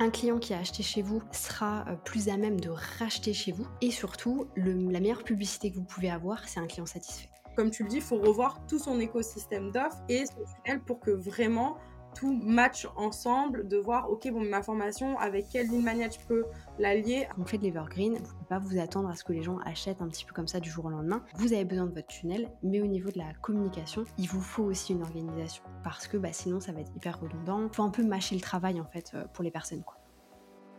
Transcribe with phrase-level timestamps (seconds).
[0.00, 3.52] Un client qui a acheté chez vous sera euh, plus à même de racheter chez
[3.52, 3.66] vous.
[3.82, 7.28] Et surtout, la meilleure publicité que vous pouvez avoir, c'est un client satisfait.
[7.56, 11.00] Comme tu le dis, il faut revoir tout son écosystème d'offres et son tunnel pour
[11.00, 11.76] que vraiment
[12.14, 16.44] tout match ensemble, de voir, ok, bon, ma formation, avec quelle ligne manette je peux
[16.78, 17.26] l'allier.
[17.30, 19.58] Quand vous faites l'Evergreen, vous ne pouvez pas vous attendre à ce que les gens
[19.64, 21.24] achètent un petit peu comme ça du jour au lendemain.
[21.36, 24.64] Vous avez besoin de votre tunnel, mais au niveau de la communication, il vous faut
[24.64, 25.64] aussi une organisation.
[25.84, 27.62] Parce que bah, sinon, ça va être hyper redondant.
[27.62, 29.82] Il faut un peu mâcher le travail, en fait, euh, pour les personnes.
[29.82, 30.01] Quoi.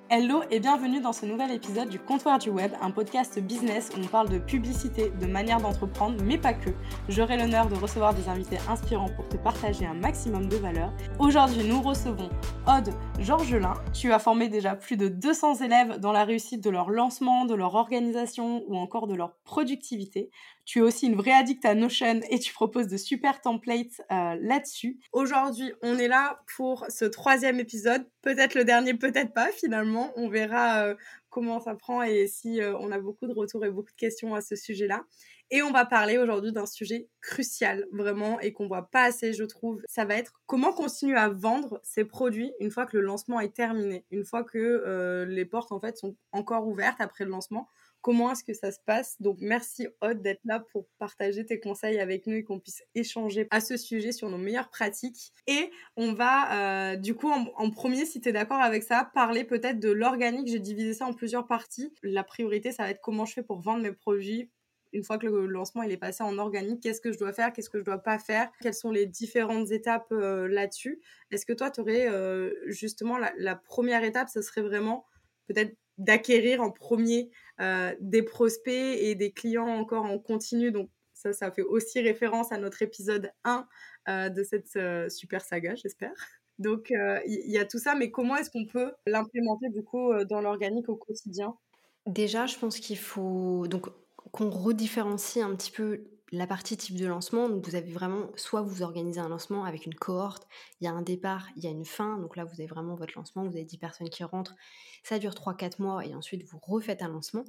[0.09, 4.01] Hello et bienvenue dans ce nouvel épisode du Comptoir du Web, un podcast business où
[4.03, 6.69] on parle de publicité, de manière d'entreprendre, mais pas que.
[7.07, 10.91] J'aurai l'honneur de recevoir des invités inspirants pour te partager un maximum de valeur.
[11.19, 12.29] Aujourd'hui, nous recevons
[12.67, 13.73] Aude Georgelin.
[13.93, 17.55] Tu as formé déjà plus de 200 élèves dans la réussite de leur lancement, de
[17.55, 20.29] leur organisation ou encore de leur productivité.
[20.65, 24.35] Tu es aussi une vraie addict à Notion et tu proposes de super templates euh,
[24.39, 24.97] là-dessus.
[25.11, 28.07] Aujourd'hui, on est là pour ce troisième épisode.
[28.21, 30.13] Peut-être le dernier, peut-être pas finalement.
[30.15, 30.95] On verra euh,
[31.29, 34.35] comment ça prend et si euh, on a beaucoup de retours et beaucoup de questions
[34.35, 35.03] à ce sujet-là.
[35.51, 39.43] Et on va parler aujourd'hui d'un sujet crucial, vraiment, et qu'on voit pas assez, je
[39.43, 39.81] trouve.
[39.87, 43.53] Ça va être comment continuer à vendre ces produits une fois que le lancement est
[43.53, 47.67] terminé, une fois que les portes, en fait, sont encore ouvertes après le lancement
[48.03, 49.19] comment est-ce que ça se passe.
[49.21, 53.47] Donc merci Aude d'être là pour partager tes conseils avec nous et qu'on puisse échanger
[53.49, 55.31] à ce sujet sur nos meilleures pratiques.
[55.47, 59.45] Et on va euh, du coup en, premier, si tu es d'accord avec ça, parler
[59.45, 60.49] peut-être de l'organique.
[60.49, 61.93] J'ai divisé ça en plusieurs parties.
[62.03, 64.51] La priorité, ça va être comment je fais pour vendre mes produits
[64.91, 67.51] une fois que le lancement il est passé en organique, qu'est-ce que je dois faire,
[67.51, 71.01] qu'est-ce que je dois pas faire, quelles sont les différentes étapes euh, là-dessus.
[71.31, 75.07] Est-ce que toi, tu aurais euh, justement la, la, première étape, ce serait vraiment
[75.47, 80.71] peut-être d'acquérir en premier des prospects et des clients encore en continu.
[80.71, 83.67] Donc ça, ça fait aussi référence à notre épisode 1
[84.09, 86.13] euh, de cette euh, super saga, j'espère.
[86.59, 86.91] Donc
[87.25, 90.87] il y, a tout ça, mais comment est-ce qu'on peut l'implémenter du coup dans l'organique
[90.87, 91.57] au quotidien?
[92.05, 93.87] Déjà, je pense qu'il faut donc
[94.31, 98.81] qu'on rediférencie un petit peu la partie type de lancement, vous avez vraiment, soit vous
[98.81, 100.47] organisez un lancement avec une cohorte,
[100.81, 102.95] il y a un départ, il y a une fin, donc là vous avez vraiment
[102.95, 104.55] votre lancement, vous avez 10 personnes qui rentrent,
[105.03, 107.45] ça dure 3-4 mois et ensuite vous refaites un lancement.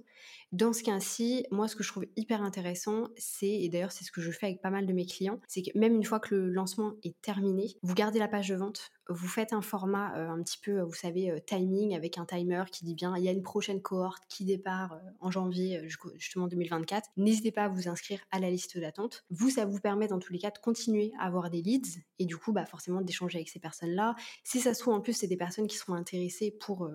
[0.52, 4.12] Dans ce cas-ci, moi ce que je trouve hyper intéressant, c'est, et d'ailleurs c'est ce
[4.12, 6.34] que je fais avec pas mal de mes clients, c'est que même une fois que
[6.34, 10.28] le lancement est terminé, vous gardez la page de vente, vous faites un format euh,
[10.28, 13.28] un petit peu, vous savez, euh, timing avec un timer qui dit bien il y
[13.28, 17.10] a une prochaine cohorte qui départ euh, en janvier justement 2024.
[17.16, 19.24] N'hésitez pas à vous inscrire à la liste d'attente.
[19.30, 22.24] Vous, ça vous permet dans tous les cas de continuer à avoir des leads et
[22.24, 24.14] du coup, bah, forcément d'échanger avec ces personnes-là.
[24.42, 26.88] Si ça se trouve, en plus, c'est des personnes qui seront intéressées pour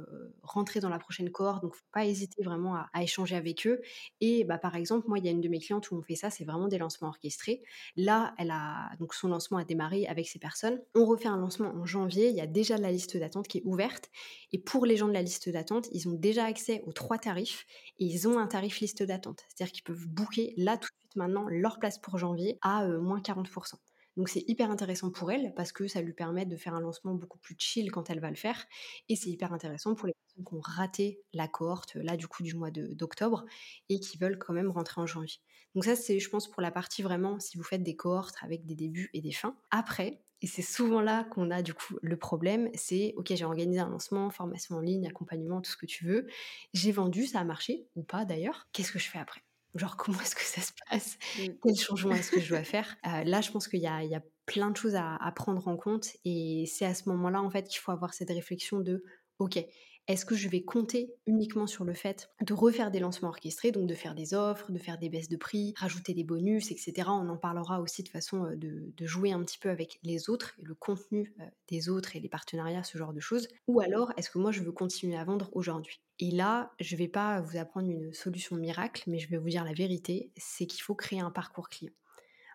[0.44, 3.81] rentrer dans la prochaine cohorte, donc faut pas hésiter vraiment à, échanger avec eux.
[4.22, 6.16] Et bah, par exemple, moi, il y a une de mes clientes où on fait
[6.16, 7.62] ça, c'est vraiment des lancements orchestrés.
[7.96, 10.80] Là, elle a donc son lancement a démarré avec ces personnes.
[10.96, 13.66] On refait un lancement en janvier il y a déjà la liste d'attente qui est
[13.66, 14.10] ouverte.
[14.52, 17.66] Et pour les gens de la liste d'attente, ils ont déjà accès aux trois tarifs
[18.00, 19.44] et ils ont un tarif liste d'attente.
[19.50, 23.00] C'est-à-dire qu'ils peuvent booker là tout de suite maintenant leur place pour janvier à euh,
[23.00, 23.76] moins 40%.
[24.18, 27.14] Donc c'est hyper intéressant pour elle parce que ça lui permet de faire un lancement
[27.14, 28.66] beaucoup plus chill quand elle va le faire.
[29.08, 32.44] Et c'est hyper intéressant pour les personnes qui ont raté la cohorte là du coup
[32.44, 33.46] du mois d'octobre
[33.88, 35.40] et qui veulent quand même rentrer en janvier.
[35.74, 38.66] Donc ça c'est je pense pour la partie vraiment si vous faites des cohortes avec
[38.66, 39.56] des débuts et des fins.
[39.72, 43.80] Après, et c'est souvent là qu'on a du coup le problème, c'est ok j'ai organisé
[43.80, 46.28] un lancement, formation en ligne, accompagnement, tout ce que tu veux,
[46.74, 49.42] j'ai vendu, ça a marché ou pas d'ailleurs, qu'est-ce que je fais après?
[49.76, 51.18] Genre comment est-ce que ça se passe?
[51.38, 51.54] Mmh.
[51.64, 52.98] Quel changement est-ce que je dois faire?
[53.06, 55.78] Euh, Là je pense qu'il y, y a, plein de choses à, à prendre en
[55.78, 56.08] compte.
[56.26, 59.04] Et c'est à ce moment-là en fait qu'il faut avoir cette réflexion de
[59.38, 59.64] ok
[60.09, 63.88] est-ce que je vais compter uniquement sur le fait de refaire des lancements orchestrés, donc
[63.88, 66.94] de faire des offres, de faire des baisses de prix, rajouter des bonus, etc.
[67.08, 70.56] On en parlera aussi de façon euh, de, jouer un petit peu avec les autres,
[70.64, 73.47] le contenu euh, des autres et les partenariats, ce genre de choses.
[73.68, 76.02] Ou alors, est-ce que moi, je veux continuer à vendre aujourd'hui?
[76.18, 79.50] Et là, je ne vais pas vous apprendre une solution miracle, mais je vais vous
[79.50, 81.94] dire la vérité, c'est qu'il faut créer un parcours client.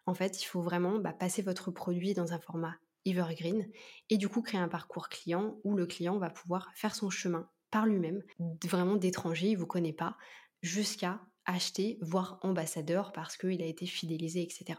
[0.06, 3.70] En fait, il faut vraiment bah, passer votre produit dans un format Evergreen,
[4.10, 7.50] et du coup créer un parcours client où le client va pouvoir faire son chemin
[7.70, 8.22] par lui-même,
[8.64, 10.16] vraiment d'étranger, il ne vous connaît pas,
[10.62, 14.78] jusqu'à acheter, voire ambassadeur parce qu'il a été fidélisé, etc.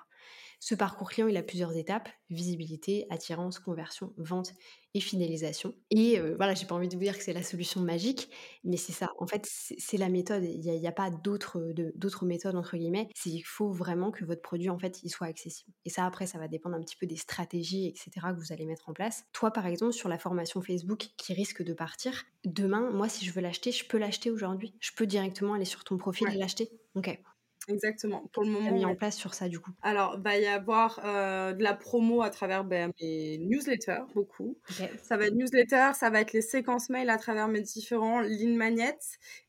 [0.60, 4.54] Ce parcours client, il a plusieurs étapes visibilité, attirance, conversion, vente
[4.96, 5.76] et fidélisation.
[5.92, 8.30] Et euh, voilà, j'ai pas envie de vous dire que c'est la solution magique,
[8.64, 9.12] mais c'est ça.
[9.20, 10.44] En fait, c'est la méthode.
[10.46, 13.10] Il n'y a, pas d'autres méthodes entre guillemets.
[13.14, 15.74] C'est qu'il faut vraiment que votre produit en fait il soit accessible.
[15.84, 18.28] Et ça après, ça va dépendre un petit peu des stratégies, etc.
[18.32, 19.26] que vous allez mettre en place.
[19.34, 23.34] Toi, par exemple, sur la formation Facebook qui risque de partir, demain, moi, si je
[23.34, 24.74] veux l'acheter, je peux l'acheter aujourd'hui.
[24.80, 26.70] Je peux directement aller sur ton profil et l'acheter.
[26.96, 27.20] Ok.
[27.68, 28.30] Exactement.
[28.34, 28.72] Pour le moment.
[28.72, 32.22] mis en place sur ça du coup Alors, va y avoir euh, de la promo
[32.22, 34.58] à travers ben, mes newsletters, beaucoup.
[35.04, 38.56] Ça va être newsletter, ça va être les séquences mail à travers mes différents lignes
[38.56, 38.98] magnets.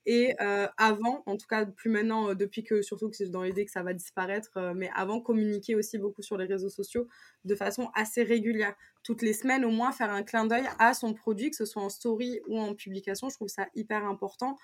[0.07, 3.43] Et euh, avant, en tout cas plus maintenant, euh, depuis que surtout que c'est dans
[3.43, 7.09] l'idée que ça va disparaître, mais avant, communiquer aussi beaucoup sur les réseaux sociaux
[7.47, 8.75] de façon assez régulière.
[9.03, 11.83] Toutes les semaines au moins, faire un clin d'œil à son produit, que ce soit
[11.83, 13.29] en story ou en publication.
[13.29, 14.57] Je trouve ça hyper important,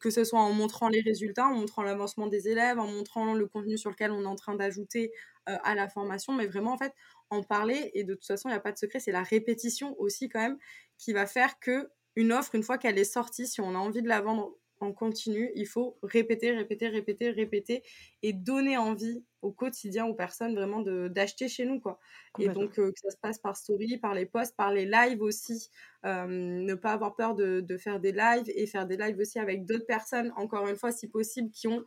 [0.00, 3.46] que ce soit en montrant les résultats, en montrant l'avancement des élèves, en montrant le
[3.46, 5.12] contenu sur lequel on est en train d'ajouter
[5.48, 6.92] euh, à la formation, mais vraiment en fait
[7.30, 7.90] en parler.
[7.94, 10.40] Et de toute façon, il n'y a pas de secret, c'est la répétition aussi quand
[10.40, 10.58] même
[10.98, 14.02] qui va faire que une offre, une fois qu'elle est sortie, si on a envie
[14.02, 17.82] de la vendre en continu, il faut répéter, répéter, répéter, répéter
[18.22, 21.98] et donner envie au quotidien aux personnes vraiment d'acheter chez nous quoi.
[22.38, 25.22] Et donc euh, que ça se passe par story, par les posts, par les lives
[25.22, 25.70] aussi,
[26.04, 29.38] euh, ne pas avoir peur de, de, faire des lives et faire des lives aussi
[29.38, 31.84] avec d'autres personnes, encore une fois si possible, qui ont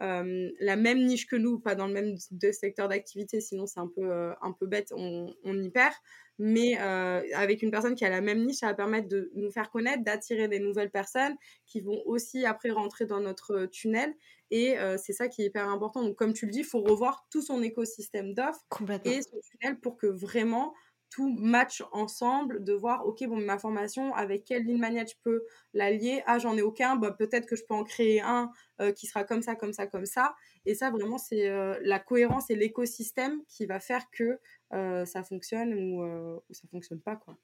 [0.00, 2.16] euh, la même niche que nous, pas dans le même
[2.52, 5.94] secteur d'activité, sinon c'est un peu, un peu bête, on, on y perd.
[6.38, 9.50] Mais euh, avec une personne qui a la même niche, ça va permettre de nous
[9.50, 11.36] faire connaître, d'attirer des nouvelles personnes
[11.66, 14.14] qui vont aussi après rentrer dans notre tunnel.
[14.50, 16.02] Et c'est ça qui est hyper important.
[16.02, 18.64] Donc, comme tu le dis, il faut revoir tout son écosystème d'offres
[19.04, 20.72] et son tunnel pour que vraiment
[21.10, 25.44] tout match ensemble, de voir, ok, bon, ma formation, avec quelle ligne magnet je peux
[25.72, 28.50] l'allier Ah, j'en ai aucun, bah, peut-être que je peux en créer un
[28.80, 30.34] euh, qui sera comme ça, comme ça, comme ça.
[30.66, 34.38] Et ça, vraiment, c'est euh, la cohérence et l'écosystème qui va faire que
[34.72, 37.36] euh, ça fonctionne ou, ou ça fonctionne pas, quoi.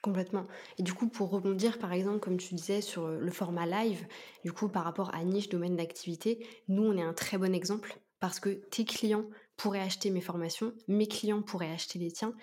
[0.00, 0.48] Complètement.
[0.78, 4.04] Et du coup, pour rebondir, par exemple, comme tu disais, sur le format live,
[4.44, 8.00] du coup, par rapport à niche, domaine d'activité, nous, on est un très bon exemple
[8.18, 9.26] parce que tes clients
[9.62, 12.34] pourraient acheter mes formations, mes clients pourraient acheter les tiens,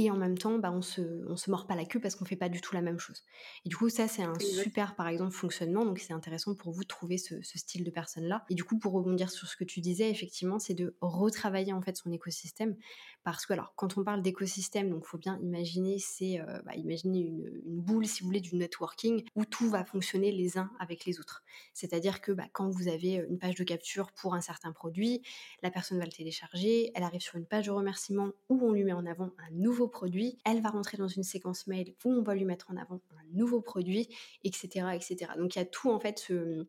[0.00, 2.24] et en même temps, bah, on se, on se mord pas la queue parce qu'on
[2.24, 3.24] fait pas du tout la même chose.
[3.64, 5.84] Et du coup, ça, c'est un super, par exemple, fonctionnement.
[5.84, 8.44] Donc, c'est intéressant pour vous de trouver ce, style de personne-là.
[8.48, 11.82] Et du coup, pour rebondir sur ce que tu disais, effectivement, c'est de retravailler en
[11.82, 12.76] fait son écosystème.
[13.24, 17.18] Parce que, alors, quand on parle d'écosystème, donc, faut bien imaginer, c'est euh, bah, imaginer
[17.18, 21.18] une, boule, si vous voulez, du networking où tout va fonctionner les uns avec les
[21.18, 21.42] autres.
[21.74, 25.22] C'est-à-dire que bah, quand vous avez une page de capture pour un certain produit,
[25.64, 28.84] la personne va le télécharger, elle arrive sur une page de remerciement où on lui
[28.84, 32.22] met en avant un nouveau produit, elle va rentrer dans une séquence mail où on
[32.22, 34.08] va lui mettre en avant un nouveau produit,
[34.44, 34.86] etc.
[34.94, 35.32] etc.
[35.36, 36.66] Donc il y a tout en fait ce,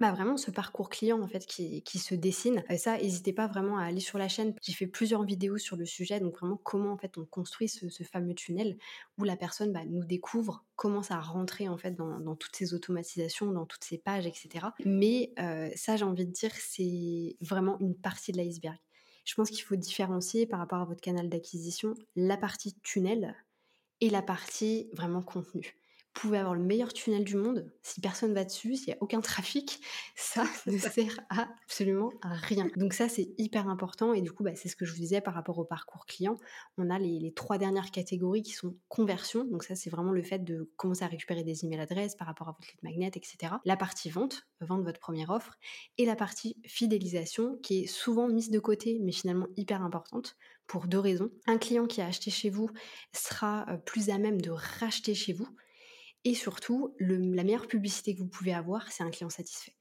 [0.00, 2.62] bah vraiment ce parcours client en fait qui, se dessine.
[2.68, 4.54] Et ça, n'hésitez pas vraiment à aller sur la chaîne.
[4.62, 7.88] J'ai fait plusieurs vidéos sur le sujet, donc vraiment comment en fait on construit ce,
[8.04, 8.78] fameux tunnel
[9.18, 13.50] où la personne bah, nous découvre, commence à rentrer en fait dans, toutes ces automatisations,
[13.50, 14.66] dans toutes ces pages, etc.
[14.84, 18.78] Mais euh, ça, j'ai envie de dire, c'est vraiment une partie de l'iceberg.
[19.28, 23.36] Je pense qu'il faut différencier par rapport à votre canal d'acquisition la partie tunnel
[24.00, 25.76] et la partie vraiment contenu
[26.12, 29.20] pouvez avoir le meilleur tunnel du monde, si personne va dessus, s'il n'y a aucun
[29.20, 29.80] trafic,
[30.16, 32.68] ça ne sert absolument à rien.
[32.76, 34.12] Donc ça, c'est hyper important.
[34.12, 36.36] Et du coup, bah, c'est ce que je vous disais par rapport au parcours client.
[36.76, 39.44] On a les, trois dernières catégories qui sont conversion.
[39.44, 42.48] Donc ça, c'est vraiment le fait de commencer à récupérer des emails adresses par rapport
[42.48, 43.54] à votre lead magnet, etc.
[43.64, 45.56] La partie vente, vendre votre première offre.
[45.98, 50.86] Et la partie fidélisation, qui est souvent mise de côté, mais finalement hyper importante pour
[50.86, 51.30] deux raisons.
[51.46, 52.70] Un client qui a acheté chez vous
[53.12, 55.48] sera euh, plus à même de racheter chez vous
[56.28, 59.72] et surtout, la meilleure publicité que vous pouvez avoir, c'est un client satisfait.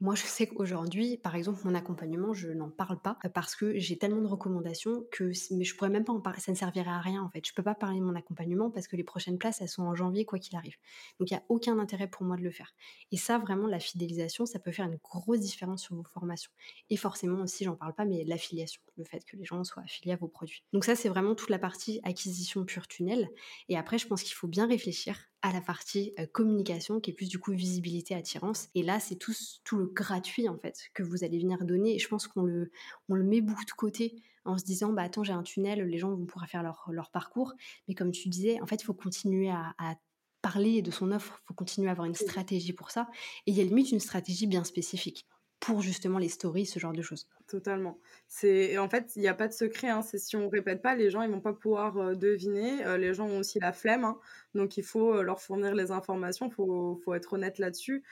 [0.00, 3.78] Moi, je sais qu'aujourd'hui, par exemple, mon accompagnement, je n'en parle pas euh, parce que
[3.78, 6.40] j'ai tellement de recommandations que mais je pourrais même pas en parler.
[6.40, 7.46] Ça ne servirait à rien en fait.
[7.46, 9.94] Je peux pas parler de mon accompagnement parce que les prochaines places, elles sont en
[9.94, 10.74] janvier quoi qu'il arrive.
[11.18, 12.74] Donc il y a aucun intérêt pour moi de le faire.
[13.12, 16.52] Et ça, vraiment, la fidélisation, ça peut faire une grosse différence sur vos formations.
[16.90, 20.12] Et forcément aussi, j'en parle pas, mais l'affiliation, le fait que les gens soient affiliés
[20.12, 20.64] à vos produits.
[20.74, 23.30] Donc ça, c'est vraiment toute la partie acquisition pure tunnel.
[23.68, 27.28] Et après, je pense qu'il faut bien réfléchir à la partie communication qui est plus
[27.28, 28.70] du coup visibilité attirance.
[28.74, 31.96] Et là c'est tout, tout le gratuit en fait que vous allez venir donner.
[31.96, 32.70] Et je pense qu'on le,
[33.10, 35.98] on le met beaucoup de côté en se disant bah attends j'ai un tunnel les
[35.98, 37.52] gens vont pouvoir faire leur, leur parcours.
[37.88, 39.96] Mais comme tu disais en fait il faut continuer à, à
[40.40, 43.08] parler de son offre, il faut continuer à avoir une stratégie pour ça.
[43.46, 45.26] Et il y a limite une stratégie bien spécifique
[45.64, 47.26] pour justement les stories, ce genre de choses.
[47.46, 47.98] Totalement.
[48.28, 49.88] C'est en fait, il n'y a pas de secret.
[49.88, 50.02] Hein.
[50.02, 52.84] C'est si on répète pas, les gens ils vont pas pouvoir euh, deviner.
[52.84, 54.18] Euh, les gens ont aussi la flemme, hein.
[54.54, 56.50] donc il faut euh, leur fournir les informations.
[56.50, 58.02] Faut faut être honnête là-dessus.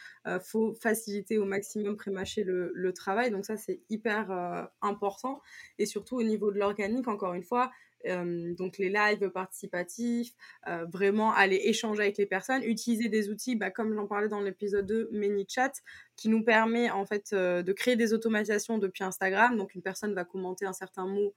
[0.43, 3.31] Faut faciliter au maximum, prémâcher le travail.
[3.31, 5.41] Donc ça c'est hyper important.
[5.79, 7.71] Et surtout au niveau de l'organique, encore une fois,
[8.07, 10.33] euh, donc les lives participatifs,
[10.69, 14.41] euh, vraiment aller échanger avec les personnes, utiliser des outils, bah, comme j'en parlais dans
[14.41, 15.73] l'épisode 2, ManyChat,
[16.17, 19.57] qui nous permet en fait euh, de créer des automatisations depuis Instagram.
[19.57, 21.35] Donc une personne va commenter un certain mot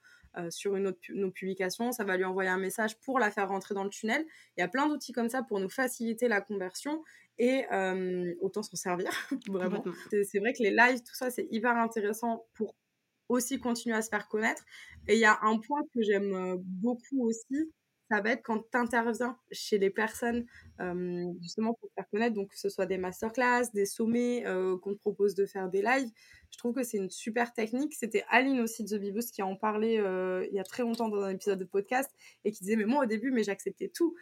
[0.49, 3.73] sur une autre nos publications, ça va lui envoyer un message pour la faire rentrer
[3.73, 4.25] dans le tunnel.
[4.57, 7.01] Il y a plein d'outils comme ça pour nous faciliter la conversion
[7.37, 7.63] et
[8.41, 9.09] autant s'en servir,
[9.47, 9.81] vraiment.
[10.09, 12.75] C'est vrai que les lives, tout ça, c'est hyper intéressant pour
[13.29, 14.63] aussi continuer à se faire connaître.
[15.07, 17.71] Et il y a un point que j'aime beaucoup aussi,
[18.11, 20.45] ça va être quand tu interviens chez les personnes,
[21.41, 24.43] justement pour te faire connaître, donc que ce soit des masterclass, des sommets,
[24.81, 26.11] qu'on te propose de faire des lives.
[26.51, 27.93] Je trouve que c'est une super technique.
[27.95, 31.21] C'était Aline aussi de The Beboost qui en parlait il y a très longtemps dans
[31.21, 32.11] un épisode de podcast
[32.45, 34.15] et qui disait mais moi au début mais j'acceptais tout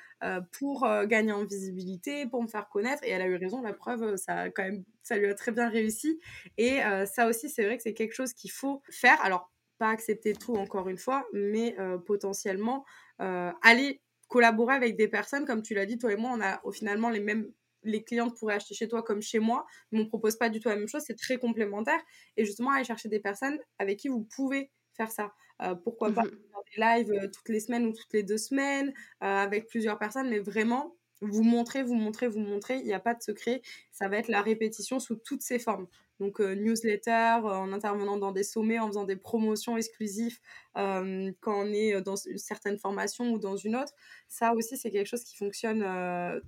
[0.52, 3.62] pour gagner en visibilité, pour me faire connaître et elle a eu raison.
[3.62, 6.20] La preuve ça quand même ça lui a très bien réussi
[6.58, 9.20] et ça aussi c'est vrai que c'est quelque chose qu'il faut faire.
[9.22, 11.76] Alors pas accepter tout encore une fois, mais
[12.06, 12.86] potentiellement
[13.20, 17.10] aller collaborer avec des personnes, comme tu l'as dit, toi et moi, on a finalement
[17.10, 17.52] les mêmes
[17.84, 20.60] les clientes pourraient acheter chez toi comme chez moi, mais on ne propose pas du
[20.60, 22.00] tout la même chose, c'est très complémentaire.
[22.38, 25.34] Et justement, aller chercher des personnes avec qui vous pouvez faire ça.
[25.62, 26.30] Euh, pourquoi pas mhm.
[26.30, 30.30] faire des lives euh, toutes les semaines ou toutes les deux semaines avec plusieurs personnes,
[30.30, 32.78] mais vraiment vous montrer, vous montrer, vous montrer.
[32.78, 33.62] Il n'y a pas de secret.
[33.92, 35.88] Ça va être la répétition sous toutes ses formes
[36.20, 40.40] donc euh, newsletter, euh, en intervenant dans des sommets, en faisant des promotions exclusives
[40.78, 43.94] euh, quand on est dans une certaine formation ou dans une autre.
[44.28, 45.84] Ça aussi, c'est quelque chose qui fonctionne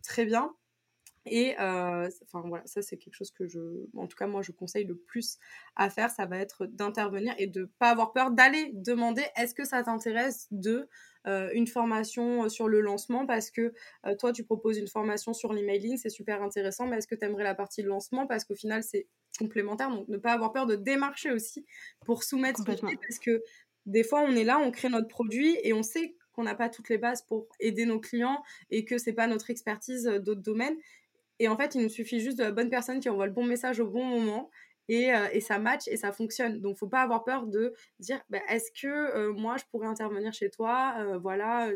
[0.03, 0.53] très bien.
[1.27, 3.59] Et enfin voilà, ça c'est quelque chose que je,
[3.97, 5.39] en tout cas moi je conseille le plus
[5.75, 9.65] à faire, ça va être d'intervenir et de pas avoir peur d'aller demander est-ce que
[9.65, 10.87] ça t'intéresse de
[11.25, 13.73] une formation sur le lancement parce que
[14.19, 17.43] toi tu proposes une formation sur l'emailing, c'est super intéressant, mais est-ce que tu aimerais
[17.43, 18.27] la partie de lancement?
[18.27, 19.07] Parce qu'au final c'est
[19.39, 21.65] complémentaire, donc ne pas avoir peur de démarcher aussi
[22.05, 23.43] pour soumettre son parce que
[23.85, 26.69] des fois on est là, on crée notre produit et on sait qu'on n'a pas
[26.69, 30.75] toutes les bases pour aider nos clients et que c'est pas notre expertise d'autres domaines.
[31.39, 33.45] Et en fait, il nous suffit juste de la bonne personne qui envoie le bon
[33.45, 34.49] message au bon moment
[34.89, 36.59] et, euh, et ça match et ça fonctionne.
[36.61, 40.33] Donc, faut pas avoir peur de dire bah, est-ce que euh, moi je pourrais intervenir
[40.33, 40.95] chez toi?
[40.99, 41.69] Euh, Voilà,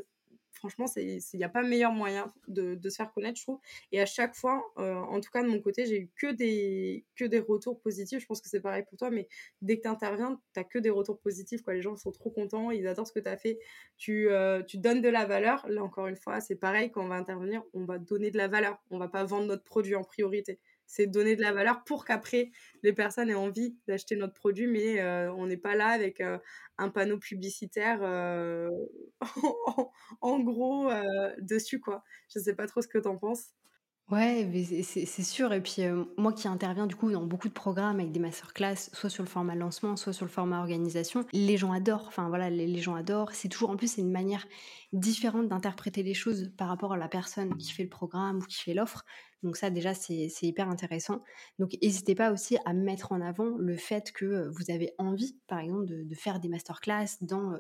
[0.53, 3.59] franchement, il n'y a pas meilleur moyen de, se faire connaître, je trouve.
[3.91, 7.23] Et à chaque fois, en tout cas de mon côté, j'ai eu que des, que
[7.25, 8.19] des retours positifs.
[8.19, 9.29] Je pense que c'est pareil pour toi, mais
[9.61, 11.61] dès que tu interviens, tu que des retours positifs.
[11.67, 13.57] Les gens sont trop contents, ils adorent ce que tu as fait.
[13.97, 14.27] Tu,
[14.67, 15.65] tu donnes de la valeur.
[15.69, 18.49] Là, encore une fois, c'est pareil, quand on va intervenir, on va donner de la
[18.49, 18.77] valeur.
[18.91, 20.59] On va pas vendre notre produit en priorité
[20.89, 25.00] c'est donner de la valeur pour qu'après les personnes aient envie d'acheter notre produit, mais
[25.00, 26.39] euh, on n'est pas là avec euh,
[26.79, 28.67] un panneau publicitaire euh,
[30.22, 30.89] en, gros
[31.38, 32.03] dessus quoi.
[32.34, 33.50] Je sais pas trop ce que tu en penses.
[34.10, 34.50] Ouais,
[34.84, 35.53] c'est sûr.
[35.53, 35.84] Et puis
[36.17, 39.29] moi qui interviens du coup dans beaucoup de programmes avec des masterclass, soit sur le
[39.29, 42.05] format lancement, soit sur le format organisation, les gens adorent.
[42.08, 43.34] Enfin voilà, les, les gens adorent.
[43.34, 44.48] C'est toujours en plus c'est une manière
[44.91, 48.58] différente d'interpréter les choses par rapport à la personne qui fait le programme ou qui
[48.58, 49.05] fait l'offre.
[49.43, 51.24] Donc ça déjà c'est hyper intéressant.
[51.60, 55.60] Donc n'hésitez pas aussi à mettre en avant le fait que vous avez envie par
[55.60, 57.58] exemple de, faire des masterclass dans,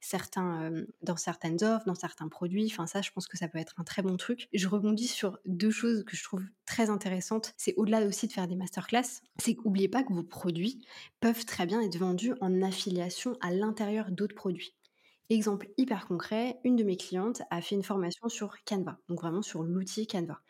[0.00, 0.72] certains,
[1.02, 2.68] dans certaines offres, dans certains produits.
[2.72, 4.48] Enfin ça je pense que ça peut être un très bon truc.
[4.52, 7.52] Je rebondis sur deux choses que je trouve très intéressantes.
[7.56, 10.84] C'est au-delà aussi de faire des masterclass, c'est qu'oubliez pas que vos produits
[11.20, 14.74] peuvent très bien être vendus en affiliation à l'intérieur d'autres produits.
[15.30, 19.42] Exemple hyper concret, une de mes clientes a fait une formation sur Canva, donc vraiment
[19.42, 20.40] sur l'outil Canva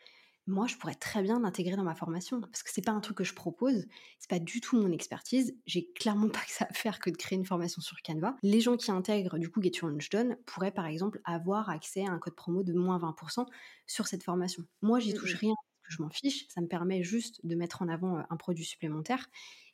[0.47, 3.17] moi, je pourrais très bien l'intégrer dans ma formation parce que c'est pas un truc
[3.17, 3.85] que je propose,
[4.19, 5.55] c'est pas du tout mon expertise.
[5.67, 8.35] J'ai clairement pas que ça à faire que de créer une formation sur Canva.
[8.43, 12.05] Les gens qui intègrent du coup Get Your Lunch Done pourraient par exemple avoir accès
[12.05, 13.45] à un code promo de moins 20%
[13.87, 14.63] sur cette formation.
[14.81, 17.81] Moi, j'y touche rien parce que je m'en fiche, ça me permet juste de mettre
[17.83, 19.27] en avant un produit supplémentaire.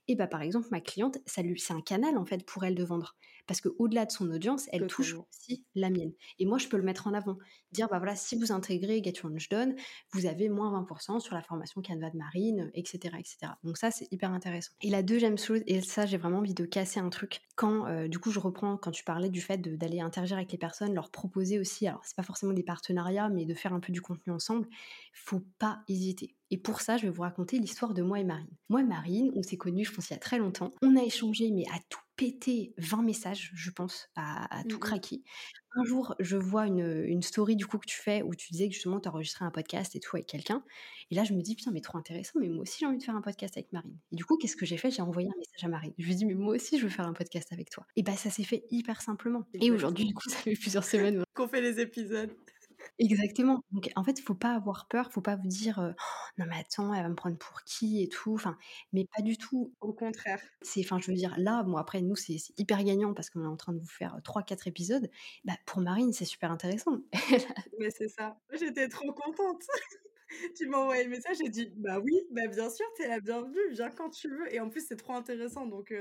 [0.08, 2.76] Et bah par exemple, ma cliente, ça lui, c'est un canal en fait pour elle
[2.76, 3.16] de vendre
[3.48, 6.12] parce qu'au-delà de son audience, elle touche aussi la mienne.
[6.38, 7.38] Et moi, je peux le mettre en avant.
[7.72, 9.76] Dire, bah voilà, si vous intégrez Get Your Done,
[10.12, 13.16] vous avez moins 20% sur la formation Canva de Marine, etc.
[13.18, 13.54] etc.
[13.64, 14.72] Donc ça, c'est hyper intéressant.
[14.82, 18.08] Et la deuxième chose, et ça, j'ai vraiment envie de casser un truc, quand, euh,
[18.08, 21.10] du coup, je reprends, quand tu parlais du fait d'aller interagir avec les personnes, leur
[21.10, 24.34] proposer aussi, alors c'est pas forcément des partenariats, mais de faire un peu du contenu
[24.34, 24.68] ensemble,
[25.14, 26.36] faut pas hésiter.
[26.52, 28.48] Et pour ça, je vais vous raconter l'histoire de moi et Marine.
[28.70, 30.72] Moi et Marine, on s'est connus, je pense, il y a très longtemps.
[30.82, 35.24] On a échangé, mais à tout pété 20 messages, je pense, à, tout mmh craquer.
[35.76, 38.74] Un jour, je vois une, story du coup que tu fais où tu disais que
[38.74, 40.64] justement tu enregistrais un podcast et tout avec quelqu'un.
[41.12, 43.04] Et là, je me dis, putain, mais trop intéressant, mais moi aussi j'ai envie de
[43.04, 43.96] faire un podcast avec Marine.
[44.12, 44.90] Et du coup, qu'est-ce que j'ai fait?
[44.90, 45.94] J'ai envoyé un message à Marine.
[45.98, 47.86] Je lui ai dit, mais moi aussi je veux faire un podcast avec toi.
[47.96, 49.46] Et bah, ça s'est fait hyper simplement.
[49.54, 52.34] Et aujourd'hui, du coup, ça fait plusieurs semaines qu'on fait les épisodes.
[53.00, 53.62] Exactement.
[53.72, 56.02] Donc en fait, il faut pas avoir peur, faut pas vous dire «Oh,
[56.40, 58.34] non mais attends, elle va me prendre pour qui et tout.
[58.34, 58.58] Enfin,
[58.92, 59.74] mais pas du tout.
[59.82, 60.42] Au contraire.
[60.64, 63.48] C'est, enfin, je veux dire, là, bon après nous c'est hyper gagnant parce qu'on est
[63.48, 65.10] en train de vous faire 3-4 épisodes.
[65.46, 66.98] Bah, pour Marine, c'est super intéressant.
[67.80, 68.40] mais c'est ça.
[68.60, 69.62] J'étais trop contente.
[70.58, 73.60] tu m'as envoyé le message, j'ai dit bah oui, bah bien sûr, t'es la bienvenue,
[73.72, 74.54] viens quand tu veux.
[74.54, 75.66] Et en plus, c'est trop intéressant.
[75.68, 75.94] Donc,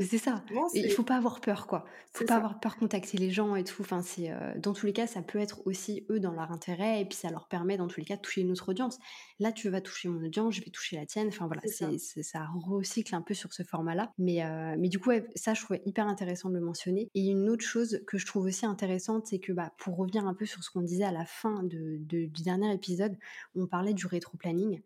[0.00, 0.42] c'est ça.
[0.74, 1.84] il faut pas avoir peur, quoi.
[2.12, 3.82] Faut pas avoir peur de contacter les gens et tout.
[3.82, 7.00] Enfin, c'est euh, dans tous les cas, ça peut être aussi eux dans leur intérêt
[7.00, 8.98] et puis ça leur permet dans tous les cas de toucher une autre audience.
[9.38, 11.28] Là, tu vas toucher mon audience, je vais toucher la tienne.
[11.28, 12.48] Enfin voilà, ça.
[12.66, 14.12] recycle un peu sur ce format-là.
[14.18, 17.08] Mais euh, mais du coup, ça, je trouvais hyper intéressant de le mentionner.
[17.14, 20.34] Et une autre chose que je trouve aussi intéressante, c'est que bah, pour revenir un
[20.34, 23.16] peu sur ce qu'on disait à la fin de, du dernier épisode,
[23.54, 24.80] on parlait du rétro-planning.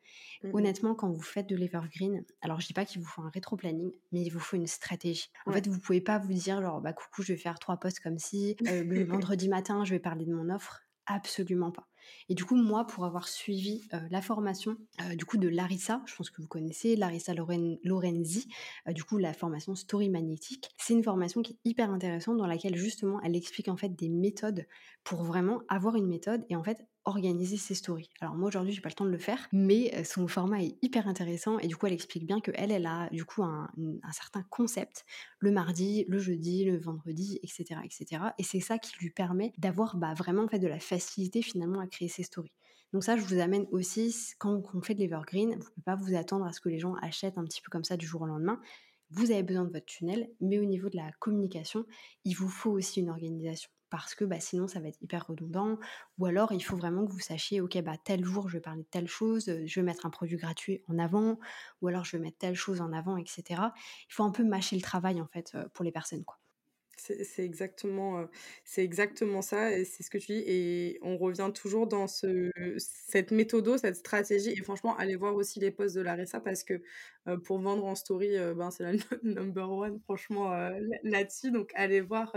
[0.44, 3.30] Mmh Honnêtement, quand vous faites de l'evergreen, alors je dis pas qu'il vous faut un
[3.30, 5.30] rétro-planning, mais il vous faut une stratégie.
[5.46, 8.00] En fait, vous pouvez pas vous dire genre bah coucou, je vais faire trois posts
[8.00, 10.82] comme si euh, le vendredi matin, je vais parler de mon offre.
[11.06, 11.86] Absolument pas.
[12.28, 16.02] Et du coup, moi, pour avoir suivi euh, la formation euh, du coup de Larissa,
[16.06, 18.48] je pense que vous connaissez Larissa Lorenzi,
[18.88, 22.76] du coup la formation Story Magnétique, c'est une formation qui est hyper intéressante dans laquelle
[22.76, 24.66] justement elle explique en fait des méthodes
[25.04, 28.10] pour vraiment avoir une méthode et en fait organiser ses stories.
[28.20, 30.76] Alors moi aujourd'hui j'ai pas le temps de le faire, mais euh, son format est
[30.82, 33.70] hyper intéressant et du coup elle explique bien que elle, elle a du coup un,
[34.12, 35.04] certain concept
[35.38, 38.22] le mardi, le jeudi, le vendredi, etc., etc.
[38.38, 41.80] Et c'est ça qui lui permet d'avoir bah, vraiment en fait de la facilité finalement
[41.80, 42.52] à créer ses stories.
[42.92, 45.96] Donc ça, je vous amène aussi, quand on fait de l'evergreen, vous ne pouvez pas
[45.96, 48.22] vous attendre à ce que les gens achètent un petit peu comme ça du jour
[48.22, 48.60] au lendemain.
[49.10, 51.84] Vous avez besoin de votre tunnel, mais au niveau de la communication,
[52.24, 55.78] il vous faut aussi une organisation parce que bah, sinon ça va être hyper redondant.
[56.18, 58.82] Ou alors il faut vraiment que vous sachiez, ok, bah, tel jour je vais parler
[58.82, 61.38] de telle chose, je vais mettre un produit gratuit en avant,
[61.82, 63.44] ou alors je vais mettre telle chose en avant, etc.
[64.08, 66.24] Il faut un peu mâcher le travail en fait pour les personnes.
[66.24, 66.38] Quoi.
[66.98, 68.26] C'est exactement,
[68.64, 73.32] c'est exactement ça c'est ce que tu dis et on revient toujours dans ce cette
[73.32, 76.80] méthode, cette stratégie et franchement, allez voir aussi les posts de Larissa parce que,
[77.44, 80.50] pour vendre en story, ben, c'est la number one franchement,
[81.02, 81.50] là-dessus.
[81.50, 82.34] Donc allez voir,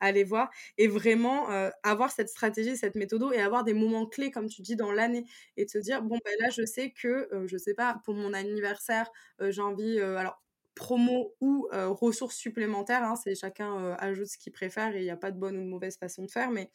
[0.00, 1.48] allez voir et vraiment,
[1.82, 5.24] avoir cette stratégie, cette méthode et avoir des moments clés comme tu dis dans l'année
[5.56, 9.10] et te dire: «Bon, ben, là, je sais que, je sais pas, pour mon anniversaire,
[9.40, 10.40] j'ai envie», alors
[10.78, 13.02] promo ou ressources supplémentaires.
[13.02, 15.62] Hein, c'est chacun ajoute ce qu'il préfère et il n'y a pas de bonne ou
[15.62, 16.50] de mauvaise façon de faire.
[16.50, 16.70] Mais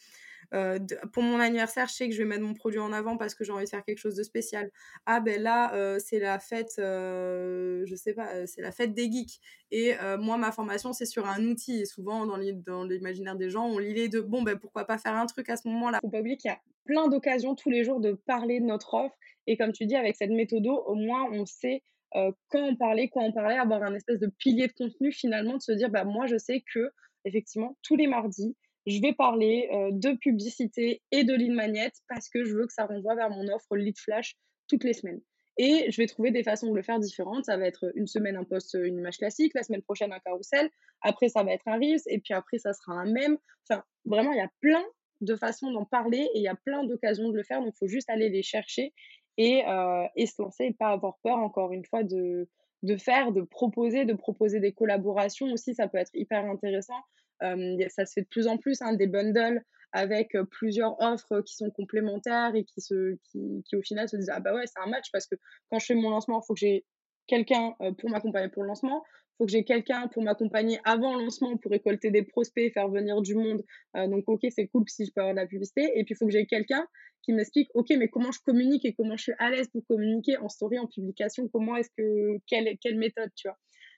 [1.13, 3.43] pour mon anniversaire, je sais que je vais mettre mon produit en avant parce que
[3.43, 4.69] j'ai envie de faire quelque chose de spécial.
[5.05, 9.39] Ah ben là, c'est la fête, je sais pas, c'est la fête des geeks.
[9.71, 11.81] Et moi, ma formation, c'est sur un outil.
[11.81, 14.21] Et souvent, dans l'imaginaire des gens, on lit les deux.
[14.21, 15.99] Bon, ben pourquoi pas faire un truc à ce moment-là?
[16.01, 18.93] Faut pas oublier qu'il y a plein d'occasions tous les jours de parler de notre
[18.93, 19.15] offre.
[19.47, 21.81] Et comme tu dis, avec cette méthode, au moins, on sait
[22.15, 25.57] euh, quand on parlait, quand on parlait, avoir un espèce de pilier de contenu finalement,
[25.57, 26.91] de se dire, bah, moi je sais que
[27.25, 32.29] effectivement tous les mardis, je vais parler euh, de publicité et de lead magnet parce
[32.29, 34.35] que je veux que ça renvoie vers mon offre lead flash
[34.67, 35.21] toutes les semaines.
[35.57, 37.45] Et je vais trouver des façons de le faire différentes.
[37.45, 40.69] Ça va être une semaine un post, une image classique, la semaine prochaine un carrousel,
[41.01, 43.37] après ça va être un reels, et puis après ça sera un même.
[43.69, 44.83] Enfin, vraiment, il y a plein
[45.21, 47.61] de façons d'en parler et il y a plein d'occasions de le faire.
[47.61, 48.93] Donc, il faut juste aller les chercher
[49.37, 52.47] et, euh, et se lancer et pas avoir peur, encore une fois, de,
[52.83, 55.73] de faire, de proposer, de proposer des collaborations aussi.
[55.75, 57.01] Ça peut être hyper intéressant.
[57.41, 61.69] Ça se fait de plus en plus, hein, des bundles avec plusieurs offres qui sont
[61.69, 64.89] complémentaires et qui, se, qui, qui au final se disent Ah bah ouais, c'est un
[64.89, 65.35] match parce que
[65.69, 66.85] quand je fais mon lancement, il faut que j'ai
[67.27, 69.03] quelqu'un pour m'accompagner pour le lancement
[69.37, 73.21] faut que j'ai quelqu'un pour m'accompagner avant le lancement pour récolter des prospects, faire venir
[73.21, 73.63] du monde.
[73.95, 75.91] Euh, donc, ok, c'est cool si je peux avoir de la publicité.
[75.95, 76.85] Et puis, il faut que j'ai quelqu'un
[77.23, 80.37] qui m'explique, ok, mais comment je communique et comment je suis à l'aise pour communiquer
[80.37, 83.57] en story, en publication, comment est-ce que, quelle, quelle méthode, tu vois?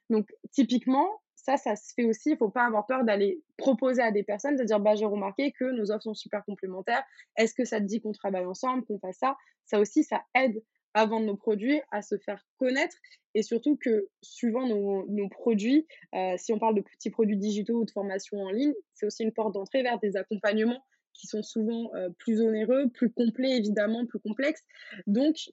[0.09, 2.31] Donc, typiquement, ça, ça se fait aussi.
[2.31, 5.51] Il faut pas avoir peur d'aller proposer à des personnes, de dire, bah, j'ai remarqué
[5.51, 7.03] que nos offres sont super complémentaires.
[7.35, 9.35] Est-ce que ça te dit qu'on travaille ensemble, qu'on fasse ça?
[9.65, 10.61] Ça aussi, ça aide
[10.95, 12.95] à vendre nos produits, à se faire connaître
[13.35, 17.85] et surtout que suivant nos, produits, euh, si on parle de petits produits digitaux ou
[17.85, 21.93] de formation en ligne, c'est aussi une porte d'entrée vers des accompagnements qui sont souvent
[21.95, 24.63] euh, plus onéreux, plus complets évidemment, plus complexes.
[25.05, 25.51] Donc, il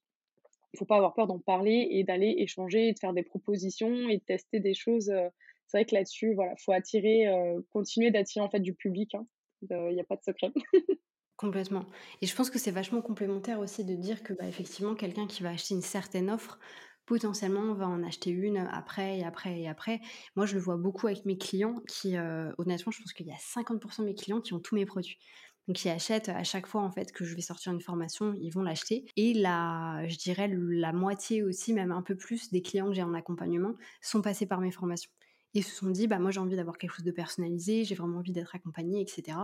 [0.74, 4.18] ne faut pas avoir peur d'en parler et d'aller échanger, de faire des propositions et
[4.18, 5.11] de tester des choses.
[5.11, 5.28] Euh,
[5.66, 7.26] c'est vrai que là-dessus, voilà, faut attirer,
[7.70, 9.14] continuer d'attirer en fait du public.
[9.14, 9.26] Hein.
[9.62, 10.52] Il n'y a pas de secret.
[11.37, 11.87] Complètement.
[12.21, 15.42] Et je pense que c'est vachement complémentaire aussi de dire que bah, effectivement, quelqu'un qui
[15.42, 16.59] va acheter une certaine offre,
[17.05, 20.01] potentiellement va en acheter une après et après et après.
[20.37, 23.33] Moi, je le vois beaucoup avec mes clients qui, euh, honnêtement, je pense qu'il y
[23.33, 25.18] a 50% de mes clients qui ont tous mes produits.
[25.66, 28.51] Donc, ils achètent à chaque fois en fait que je vais sortir une formation, ils
[28.51, 29.07] vont l'acheter.
[29.16, 33.03] Et là, je dirais la moitié aussi, même un peu plus des clients que j'ai
[33.03, 35.11] en accompagnement sont passés par mes formations
[35.55, 38.19] et se sont dit bah moi j'ai envie d'avoir quelque chose de personnalisé, j'ai vraiment
[38.19, 39.38] envie d'être accompagnée, etc.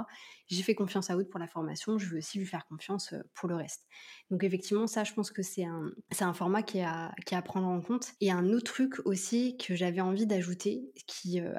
[0.47, 3.49] J'ai fait confiance à Aude pour la formation, je veux aussi lui faire confiance pour
[3.49, 3.87] le reste.
[4.31, 7.35] Donc effectivement ça je pense que c'est un, c'est un format qui est, à, qui
[7.35, 8.13] à prendre en compte.
[8.21, 11.55] Et un autre truc aussi que j'avais envie d'ajouter, qui euh,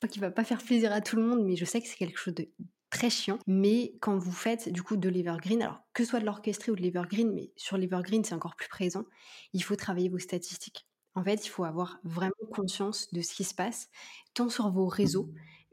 [0.00, 1.96] pas qui va pas faire plaisir à tout le monde, mais je sais que c'est
[1.96, 2.48] quelque chose de
[2.90, 3.38] très chiant.
[3.46, 6.76] Mais quand vous faites du coup de l'evergreen, alors que ce soit de l'orchestré ou
[6.76, 9.04] de l'evergreen, mais sur l'evergreen c'est encore plus présent,
[9.52, 10.86] il faut travailler vos statistiques.
[11.14, 13.88] En fait, il faut avoir vraiment conscience de ce qui se passe,
[14.34, 15.30] tant sur vos réseaux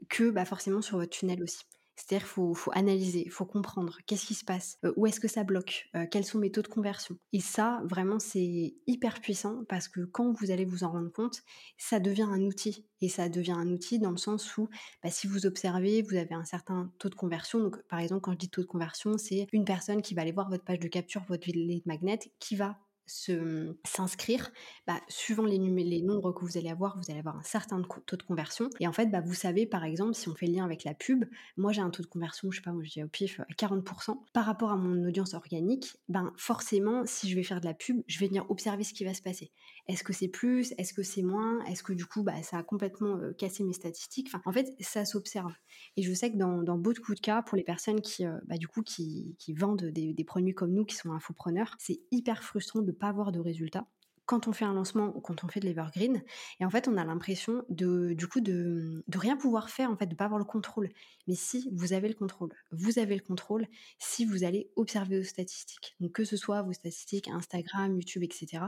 [0.08, 1.64] que bah, forcément sur votre tunnel aussi.
[2.00, 5.28] C'est-à-dire qu'il faut, analyser, il faut comprendre qu'est-ce qui se passe, euh, où est-ce que
[5.28, 7.18] ça bloque, euh, quels sont mes taux de conversion.
[7.34, 11.42] Et ça, vraiment, c'est hyper puissant parce que quand vous allez vous en rendre compte,
[11.76, 12.86] ça devient un outil.
[13.02, 14.68] Et ça devient un outil dans le sens où,
[15.02, 17.60] bah, si vous observez, vous avez un certain taux de conversion.
[17.60, 20.32] Donc, par exemple, quand je dis taux de conversion, c'est une personne qui va aller
[20.32, 22.78] voir votre page de capture, votre lead magnet, qui va
[23.28, 24.50] Mmh, s'inscrire,
[24.86, 28.22] bah, suivant les, nombres que vous allez avoir, vous allez avoir un certain taux de
[28.22, 28.70] conversion.
[28.78, 30.94] Et en fait, bah, vous savez, par exemple, si on fait le lien avec la
[30.94, 31.24] pub,
[31.56, 33.52] moi j'ai un taux de conversion, je sais pas, moi je dis au pif, à
[33.54, 34.16] 40%.
[34.32, 38.02] Par rapport à mon audience organique, ben forcément, si je vais faire de la pub,
[38.06, 39.50] je vais venir observer ce qui va se passer.
[39.90, 42.62] Est-ce que c'est plus Est-ce que c'est moins Est-ce que du coup, bah, ça a
[42.62, 45.52] complètement cassé mes statistiques En fait, ça s'observe.
[45.96, 48.82] Et je sais que dans, beaucoup de cas, pour les personnes qui, bah, du coup,
[48.82, 53.32] qui, vendent des, produits comme nous, qui sont infopreneurs, c'est hyper frustrant de pas avoir
[53.32, 53.88] de résultats
[54.26, 56.22] quand on fait un lancement ou quand on fait de l'evergreen.
[56.60, 60.06] Et en fait, on a l'impression de, du coup, de, rien pouvoir faire, en fait,
[60.06, 60.88] de pas avoir le contrôle.
[61.26, 63.66] Mais si vous avez le contrôle, vous avez le contrôle
[63.98, 65.96] si vous allez observer vos statistiques.
[65.98, 68.66] Donc, que ce soit vos statistiques Instagram, YouTube, etc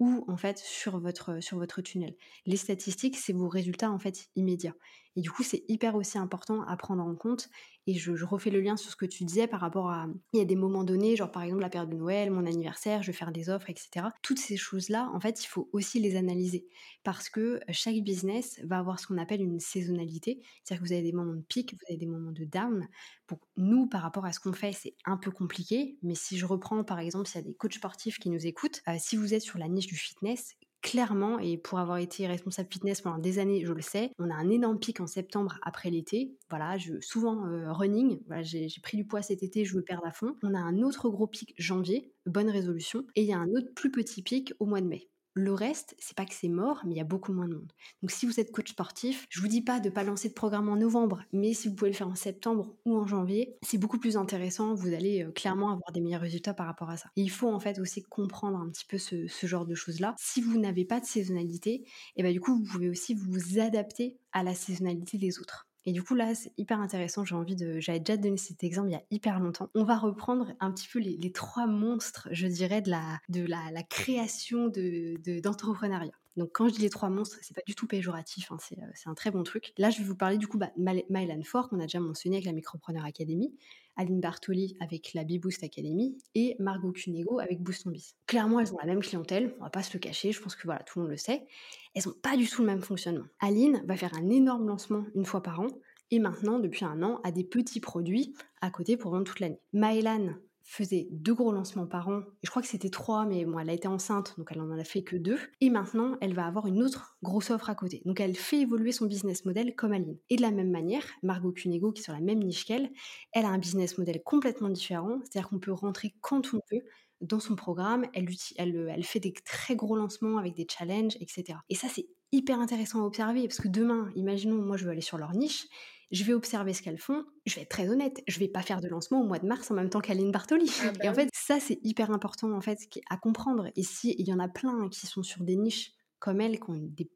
[0.00, 2.16] ou en fait sur votre, sur votre tunnel.
[2.46, 4.74] Les statistiques, c'est vos résultats en fait immédiats.
[5.16, 7.48] Et du coup, c'est hyper aussi important à prendre en compte.
[7.86, 10.06] Et je, refais le lien sur ce que tu disais par rapport à.
[10.32, 13.02] Il y a des moments donnés, genre par exemple la période de Noël, mon anniversaire,
[13.02, 14.06] je vais faire des offres, etc.
[14.22, 16.68] Toutes ces choses-là, en fait, il faut aussi les analyser.
[17.02, 20.40] Parce que chaque business va avoir ce qu'on appelle une saisonnalité.
[20.62, 22.86] C'est-à-dire que vous avez des moments de pic, vous avez des moments de down.
[23.26, 25.98] Pour nous, par rapport à ce qu'on fait, c'est un peu compliqué.
[26.02, 28.82] Mais si je reprends, par exemple, s'il y a des coachs sportifs qui nous écoutent,
[28.88, 32.68] euh, si vous êtes sur la niche du fitness, clairement, et pour avoir été responsable
[32.72, 35.90] fitness pendant des années, je le sais, on a un énorme pic en septembre après
[35.90, 36.36] l'été.
[36.48, 40.06] Voilà, je, souvent euh, running, voilà, j'ai pris du poids cet été, je veux perdre
[40.06, 40.36] à fond.
[40.42, 43.72] On a un autre gros pic janvier, bonne résolution, et il y a un autre
[43.74, 45.08] plus petit pic au mois de mai.
[45.34, 47.72] Le reste, c'est pas que c'est mort, mais il y a beaucoup moins de monde.
[48.02, 50.68] Donc si vous êtes coach sportif, je vous dis pas de pas lancer de programme
[50.68, 53.98] en novembre, mais si vous pouvez le faire en septembre ou en janvier, c'est beaucoup
[53.98, 54.74] plus intéressant.
[54.74, 57.10] Vous allez euh, clairement avoir des meilleurs résultats par rapport à ça.
[57.14, 60.14] il faut en fait aussi comprendre un petit peu ce, genre de choses-là.
[60.18, 63.60] Si vous n'avez pas de saisonnalité, et eh ben du coup vous pouvez aussi vous
[63.60, 65.69] adapter à la saisonnalité des autres.
[65.86, 67.24] Et du coup, là, c'est hyper intéressant.
[67.24, 67.80] J'ai envie de.
[67.80, 69.70] J'avais déjà donné cet exemple il y a hyper longtemps.
[69.74, 73.82] On va reprendre un petit peu les, trois monstres, je dirais, de la, de la,
[73.82, 76.10] création d'entrepreneuriat.
[76.10, 78.82] De, donc quand je dis les trois monstres, c'est pas du tout péjoratif, hein, euh,
[78.94, 79.72] c'est un très bon truc.
[79.78, 82.46] Là, je vais vous parler du coup bah, Mylan Fort, qu'on a déjà mentionné avec
[82.46, 83.54] la Micropreneur Academy,
[83.96, 87.92] Aline Bartoli avec la B-Boost Academy et Margot Cunego avec Boost on.
[88.26, 90.64] Clairement, elles ont la même clientèle, on va pas se le cacher, je pense que
[90.64, 91.46] voilà, tout le monde le sait.
[91.94, 93.26] Elles ont pas du tout le même fonctionnement.
[93.40, 95.68] Aline va faire un énorme lancement une fois par an
[96.10, 99.60] et maintenant, depuis un an, a des petits produits à côté pour vendre toute l'année.
[99.72, 100.34] Mylan
[100.70, 102.22] faisait deux gros lancements par an.
[102.44, 104.84] je crois que c'était trois, mais bon, elle a été enceinte, donc elle en a
[104.84, 105.38] fait que deux.
[105.60, 108.02] Et maintenant, elle va avoir une autre grosse offre à côté.
[108.04, 110.16] Donc elle fait évoluer son business model comme Aline.
[110.28, 112.92] Et de la même manière, Margot Cunego, qui est sur la même niche qu'elle,
[113.32, 115.18] elle a un business model complètement différent.
[115.24, 116.82] C'est-à-dire qu'on peut rentrer quand on peut
[117.20, 118.06] dans son programme.
[118.14, 121.58] Elle, elle, elle fait des très gros lancements avec des challenges, etc.
[121.68, 125.00] Et ça, c'est hyper intéressant à observer parce que demain, imaginons, moi, je veux aller
[125.00, 125.66] sur leur niche
[126.10, 127.24] je vais observer ce qu'elles font.
[127.46, 129.70] Je vais être très honnête, je vais pas faire de lancement au mois de mars
[129.70, 130.70] en même temps qu'Aline Bartoli.
[130.82, 133.68] Ah et en bah fait, ça c'est hyper important en fait à comprendre.
[133.76, 136.70] Et si il y en a plein qui sont sur des niches comme elle, qui
[136.70, 137.10] ont des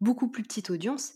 [0.00, 1.14] beaucoup plus petites audiences,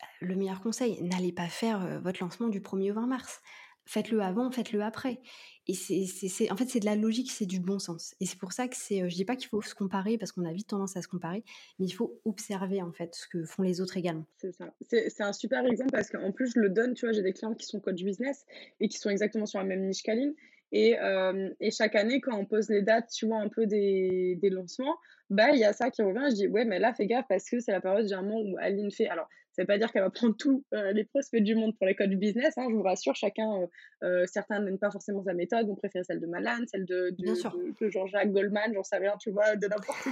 [0.00, 3.40] bah, le meilleur conseil, n'allez pas faire euh, votre lancement du 1er au 20 mars.
[3.86, 5.20] Faites-le avant, faites-le après.
[5.68, 8.14] Et c'est, en fait, c'est de la logique, c'est du bon sens.
[8.20, 10.30] Et c'est pour ça que c'est, euh, je dis pas qu'il faut se comparer parce
[10.32, 11.42] qu'on a vite tendance à se comparer,
[11.78, 14.26] mais il faut observer en fait ce que font les autres également.
[14.36, 14.72] C'est ça.
[14.88, 17.54] C'est, un super exemple parce qu'en plus, je le donne, tu vois, j'ai des clients
[17.54, 18.44] qui sont coach business
[18.80, 20.34] et qui sont exactement sur la même niche qu'Aline.
[20.72, 24.36] Et, euh, et, chaque année, quand on pose les dates, tu vois, un peu des,
[24.42, 24.96] des lancements,
[25.30, 26.26] bah, il y a ça qui revient.
[26.30, 28.90] Je dis, ouais, mais là, fais gaffe parce que c'est la période généralement où Aline
[28.90, 29.08] fait.
[29.08, 31.86] Alors, ça veut pas dire qu'elle va prendre tous euh, les prospects du monde pour
[31.86, 32.52] les codes du business.
[32.58, 33.66] Hein, je vous rassure, chacun, euh,
[34.04, 37.88] euh, certains n'aiment pas forcément sa méthode, vont préférer celle de Malan, celle de, de,
[37.88, 40.08] Jean-Jacques Goldman, j'en sais rien, tu vois, de n'importe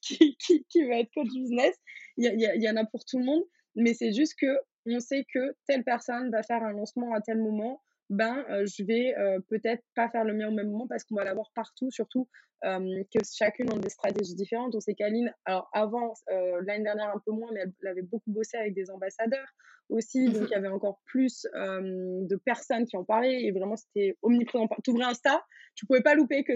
[0.00, 1.76] qui, qui, qui, va être coach business.
[2.16, 3.42] Il y, y, y, en a pour tout le monde,
[3.76, 7.38] mais c'est juste que on sait que telle personne va faire un lancement à tel
[7.38, 9.14] moment ben je vais
[9.48, 12.28] peut-être pas faire le mien au même moment parce qu'on va l'avoir partout, surtout
[12.62, 14.74] que chacune a des stratégies différentes.
[14.74, 18.56] On sait qu'Aline, alors avant, l'année dernière un peu moins, mais elle, avait beaucoup bossé
[18.56, 19.48] avec des ambassadeurs
[19.88, 23.76] aussi, mmh donc il y avait encore plus de personnes qui en parlaient et vraiment
[23.76, 24.68] c'était omniprésent.
[24.84, 25.44] Tu ouvrais Insta,
[25.74, 26.52] tu pouvais pas louper que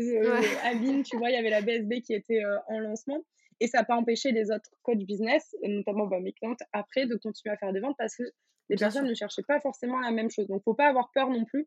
[0.66, 3.25] Aline, tu vois, il y avait la BSB qui était en lancement.
[3.61, 7.16] Et ça n'a pas empêché les autres coachs business, notamment bah, mes clientes, après de
[7.16, 8.25] continuer à faire des ventes parce que
[8.69, 10.47] les personnes ne cherchaient pas forcément la même chose.
[10.49, 11.67] Donc, faut pas avoir peur non plus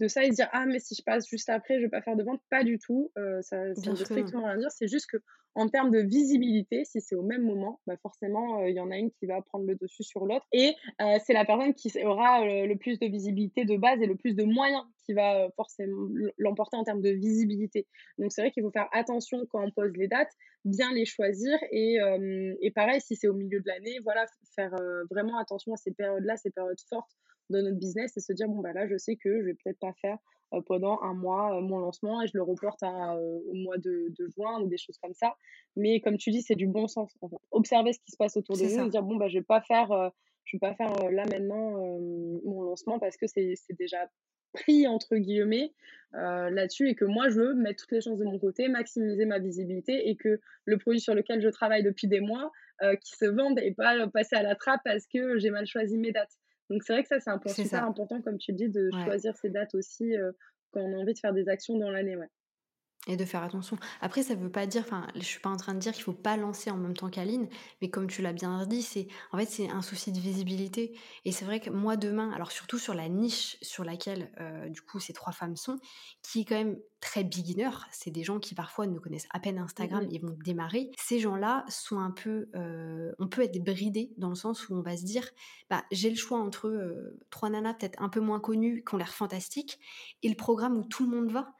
[0.00, 2.02] de ça et se dire ah mais si je passe juste après je vais pas
[2.02, 2.40] faire de vente.
[2.50, 3.10] Pas du tout.
[3.42, 4.70] Ça, ça veut strictement rien dire.
[4.70, 5.18] C'est juste que
[5.54, 8.96] en termes de visibilité si c'est au même moment bah forcément il y en a
[8.96, 10.46] une qui va prendre le dessus sur l'autre.
[10.52, 10.74] Et
[11.24, 14.44] c'est la personne qui aura le plus de visibilité de base et le plus de
[14.44, 17.86] moyens qui va forcément l'emporter en termes de visibilité.
[18.18, 20.32] Donc c'est vrai qu'il faut faire attention quand on pose les dates
[20.64, 21.98] bien les choisir et,
[22.60, 24.74] et pareil si c'est au milieu de l'année voilà faire
[25.10, 27.10] vraiment attention à ces périodes là ces périodes fortes
[27.50, 29.78] de notre business et se dire bon bah là je sais que je vais peut-être
[29.78, 30.18] pas faire
[30.66, 34.60] pendant un mois mon lancement et je le reporte à, au mois de, de, juin
[34.62, 35.34] ou des choses comme ça.
[35.76, 37.36] Mais comme tu dis c'est du bon sens en fait.
[37.50, 39.60] observer ce qui se passe autour de nous et dire bon bah je vais pas
[39.60, 39.88] faire
[40.44, 41.98] je vais pas faire là maintenant
[42.44, 44.10] mon lancement parce que c'est déjà
[44.54, 45.72] pris entre guillemets
[46.12, 49.38] là-dessus et que moi je veux mettre toutes les chances de mon côté maximiser ma
[49.38, 52.50] visibilité et que le produit sur lequel je travaille depuis des mois
[53.02, 56.12] qui se vende et pas passer à la trappe parce que j'ai mal choisi mes
[56.12, 56.38] dates
[56.70, 59.36] donc c'est vrai que ça, c'est un point super important, comme tu dis, de choisir
[59.36, 60.14] ces dates aussi
[60.70, 62.16] quand on a envie de faire des actions dans l'année.
[62.16, 62.28] Ouais.
[63.10, 63.78] Et de faire attention.
[64.02, 66.02] Après, ça ne veut pas dire, enfin, je suis pas en train de dire qu'il
[66.02, 67.48] faut pas lancer en même temps qu'Aline,
[67.80, 70.94] mais comme tu l'as bien dit, c'est en fait c'est un souci de visibilité.
[71.24, 74.82] Et c'est vrai que moi demain, alors surtout sur la niche sur laquelle euh, du
[74.82, 75.78] coup ces trois femmes sont,
[76.22, 79.58] qui est quand même très beginner, c'est des gens qui parfois ne connaissent à peine
[79.58, 80.90] Instagram, ils vont démarrer.
[80.98, 84.82] Ces gens-là sont un peu, euh, on peut être bridé dans le sens où on
[84.82, 85.26] va se dire,
[85.70, 88.98] bah j'ai le choix entre euh, trois nanas peut-être un peu moins connues qui ont
[88.98, 89.78] l'air fantastiques
[90.22, 91.54] et le programme où tout le monde va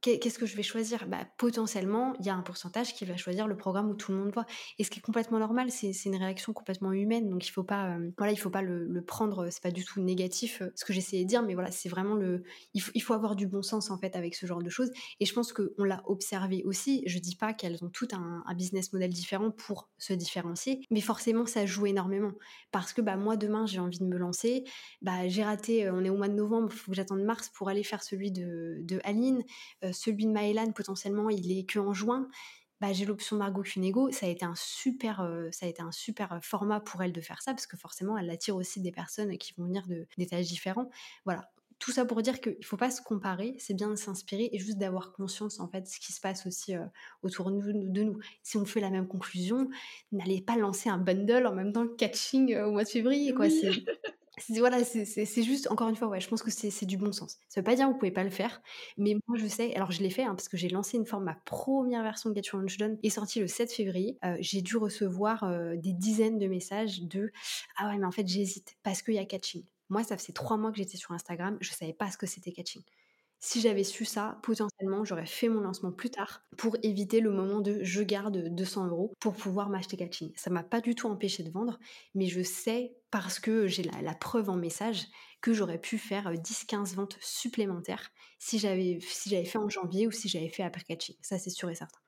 [0.00, 1.06] qu'est-ce que je vais choisir?
[1.08, 4.18] Bah, Potentiellement, il y a un pourcentage qui va choisir le programme où tout le
[4.18, 4.46] monde voit.
[4.78, 7.28] Et ce qui est complètement normal, c'est une réaction complètement humaine.
[7.28, 9.48] Donc il faut pas, euh, voilà, il faut pas le, le prendre.
[9.50, 12.14] C'est pas du tout négatif euh, ce que j'essayais de dire, mais voilà, c'est vraiment
[12.14, 12.42] le.
[12.74, 14.90] Il faut, avoir du bon sens en fait avec ce genre de choses.
[15.20, 17.02] Et je pense qu'on l'a observé aussi.
[17.06, 21.44] Je dis pas qu'elles ont toutes un, business model différent pour se différencier, mais forcément
[21.44, 22.32] ça joue énormément
[22.72, 24.64] parce que bah moi demain j'ai envie de me lancer.
[25.02, 25.86] Bah j'ai raté.
[25.86, 28.02] Euh, on est au mois de novembre, il faut que j'attende mars pour aller faire
[28.02, 29.42] celui de Aline
[29.92, 32.28] celui de Maëlan, potentiellement, il est que en juin.
[32.80, 34.10] Bah, j'ai l'option Margot Cunego.
[34.10, 37.12] Ça a été un super, euh, ça a été un super euh, format pour elle
[37.12, 40.06] de faire ça parce que forcément, elle attire aussi des personnes qui vont venir de
[40.18, 40.90] d'étages différents.
[41.24, 41.50] Voilà.
[41.78, 44.58] Tout ça pour dire qu'il ne faut pas se comparer, c'est bien de s'inspirer et
[44.58, 46.84] juste d'avoir conscience en fait de ce qui se passe aussi euh,
[47.22, 48.18] autour de nous, de nous.
[48.42, 49.68] Si on fait la même conclusion,
[50.12, 53.34] n'allez pas lancer un bundle en même temps que catching au mois de février.
[53.34, 53.46] Quoi.
[54.58, 57.38] voilà, c'est juste, encore une fois, ouais, je pense que c'est du bon sens.
[57.48, 58.60] Ça veut pas dire que vous pouvez pas le faire,
[58.98, 61.24] mais moi je sais, alors je l'ai fait hein, parce que j'ai lancé une forme,
[61.24, 64.18] ma première version de Get Your Lunch Done est sortie le 7 février.
[64.24, 67.32] Euh, j'ai dû recevoir euh, des dizaines de messages de
[67.78, 69.64] Ah ouais, mais en fait j'hésite parce qu'il y a catching.
[69.88, 72.52] Moi, ça faisait trois mois que j'étais sur Instagram, je savais pas ce que c'était
[72.52, 72.82] catching.
[73.38, 77.60] Si j'avais su ça, potentiellement, j'aurais fait mon lancement plus tard pour éviter le moment
[77.60, 80.32] de je garde 200 euros pour pouvoir m'acheter catching.
[80.36, 81.78] Ça m'a pas du tout empêché de vendre,
[82.14, 85.06] mais je sais parce que j'ai la, preuve en message
[85.42, 90.28] que j'aurais pu faire 10-15 ventes supplémentaires si j'avais si fait en janvier ou si
[90.28, 91.16] j'avais fait après catching.
[91.20, 92.00] Ça, c'est sûr et certain.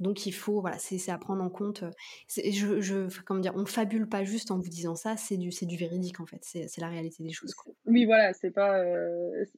[0.00, 1.84] Donc il faut, voilà, c'est à prendre en compte.
[2.28, 5.76] Je, je, comment dire, on fabule pas juste en vous disant ça, c'est du, du
[5.76, 7.54] véridique en fait, c'est la réalité des choses.
[7.86, 8.84] Oui, voilà, c'est pas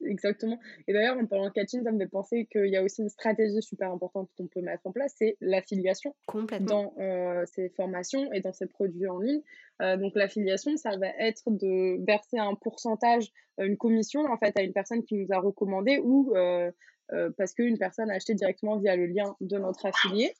[0.05, 0.59] exactement.
[0.87, 3.09] Et d'ailleurs, en parlant de catching, ça me fait penser qu'il y a aussi une
[3.09, 6.15] stratégie super importante qu'on peut mettre en place, c'est l'affiliation
[6.61, 6.93] dans
[7.45, 9.41] ces formations et dans ces produits en ligne.
[9.79, 14.73] donc l'affiliation, ça va être de verser un pourcentage, une commission en fait à une
[14.73, 16.71] personne qui nous a recommandé ou euh,
[17.37, 20.33] parce qu'une personne a acheté directement via le lien de notre affilié.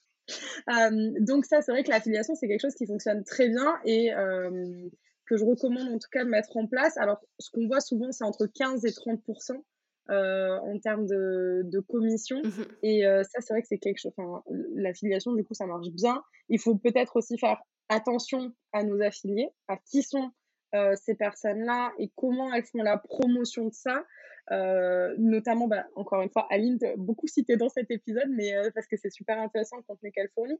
[0.68, 4.12] Euh, donc ça, c'est vrai que l'affiliation, c'est quelque chose qui fonctionne très bien et
[4.12, 4.88] euh,
[5.26, 6.96] que je recommande en tout cas de mettre en place.
[6.96, 9.62] Alors, ce qu'on voit souvent, c'est entre 15 et 30%
[10.08, 12.42] en termes de, de commission.
[12.42, 14.12] Mmh et ça, c'est vrai que c'est quelque chose.
[14.16, 14.42] Enfin,
[14.74, 16.22] l'affiliation, du coup, ça marche bien.
[16.48, 20.30] Il faut peut-être aussi faire attention à nos affiliés, à qui sont
[20.72, 24.04] ces personnes-là et comment elles font la promotion de ça.
[24.52, 28.86] Euh, notamment, bah, encore une fois, Aline, beaucoup cité dans cet épisode, mais euh, parce
[28.86, 30.58] que c'est super intéressant le contenu qu'elle fournit.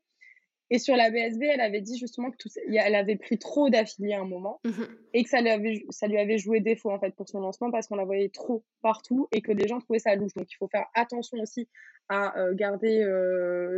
[0.72, 4.14] Et sur la BSB, elle avait dit justement que tout, elle avait pris trop d'affiliés
[4.14, 7.00] à un moment mmh et que ça lui, avait, ça lui avait joué défaut en
[7.00, 9.98] fait pour son lancement parce qu'on la voyait trop partout et que les gens trouvaient
[9.98, 10.32] ça louche.
[10.34, 11.68] Donc il faut faire attention aussi
[12.08, 13.04] à euh, garder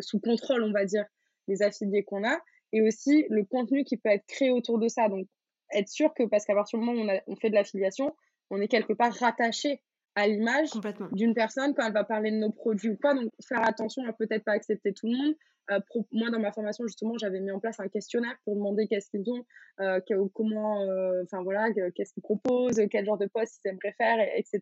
[0.03, 1.07] sous contrôle, on va dire,
[1.49, 2.39] les affiliés qu'on a
[2.75, 5.09] et aussi le contenu qui peut être créé autour de ça.
[5.09, 5.27] Donc
[5.73, 8.15] être sûr que parce qu'à partir du moment où on, on fait de l'affiliation,
[8.51, 9.81] on est quelque part rattaché
[10.15, 10.71] à l'image
[11.13, 13.15] d'une personne quand elle va parler de nos produits ou pas.
[13.15, 15.35] Donc, faire attention à peut-être pas accepter tout le monde.
[15.71, 15.79] Euh,
[16.11, 19.31] moi, dans ma formation, justement, j'avais mis en place un questionnaire pour demander qu'est-ce qu'ils
[19.31, 19.45] ont,
[19.81, 20.01] euh,
[20.35, 24.61] comment, euh, enfin voilà, qu'est-ce qu'ils proposent, quel genre de poste ils aimeraient faire, etc.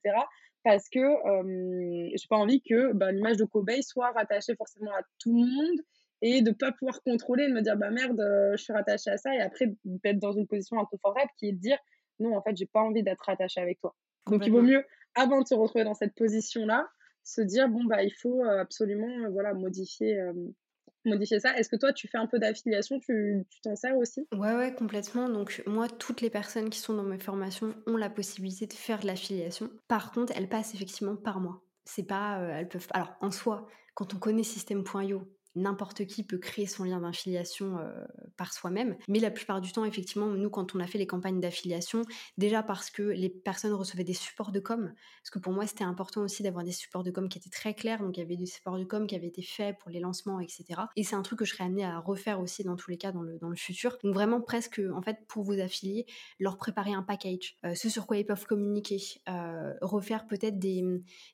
[0.63, 5.33] Parce que j'ai pas envie que bah, l'image de Kobe soit rattachée forcément à tout
[5.33, 5.81] le monde
[6.23, 8.23] et de pas pouvoir contrôler, de me dire bah merde,
[8.57, 11.59] je suis rattachée à ça et après d'être dans une position inconfortable qui est de
[11.59, 11.79] dire
[12.19, 13.97] non, en fait, j'ai pas envie d'être rattachée avec toi.
[14.27, 16.87] Donc il vaut mieux avant de se retrouver dans cette position-là,
[17.25, 20.21] se dire bon bah il faut absolument voilà modifier
[21.07, 21.57] modifier ça.
[21.57, 24.29] Est-ce que toi tu fais un peu d'affiliation, tu t'en sers aussi?
[24.33, 25.31] Ouais ouais complètement.
[25.31, 29.01] Donc moi toutes les personnes qui sont dans mes formations ont la possibilité de faire
[29.01, 29.71] de l'affiliation.
[29.89, 31.63] Par contre elles passent effectivement par moi.
[31.85, 35.23] C'est pas elles peuvent alors en soi quand on connaît système.io
[35.55, 37.91] n'importe qui peut créer son lien d'affiliation euh,
[38.37, 38.97] par soi-même.
[39.09, 42.03] Mais la plupart du temps, effectivement, nous, quand on a fait les campagnes d'affiliation,
[42.39, 45.85] déjà parce que les personnes recevaient des supports de com, parce que pour moi, c'était
[45.85, 48.01] important aussi d'avoir des supports de com qui étaient très clairs.
[48.01, 50.41] Donc, il y avait des supports de com qui avaient été faits pour les lancements,
[50.41, 50.83] etc.
[50.97, 53.13] Et c'est un truc que je serais amenée à refaire aussi dans tous les cas
[53.13, 53.99] dans le, dans le futur.
[54.05, 56.07] Donc, vraiment, presque, en fait, pour vous affilier,
[56.39, 60.85] leur préparer un package, euh, ce sur quoi ils peuvent communiquer, euh, refaire peut-être des,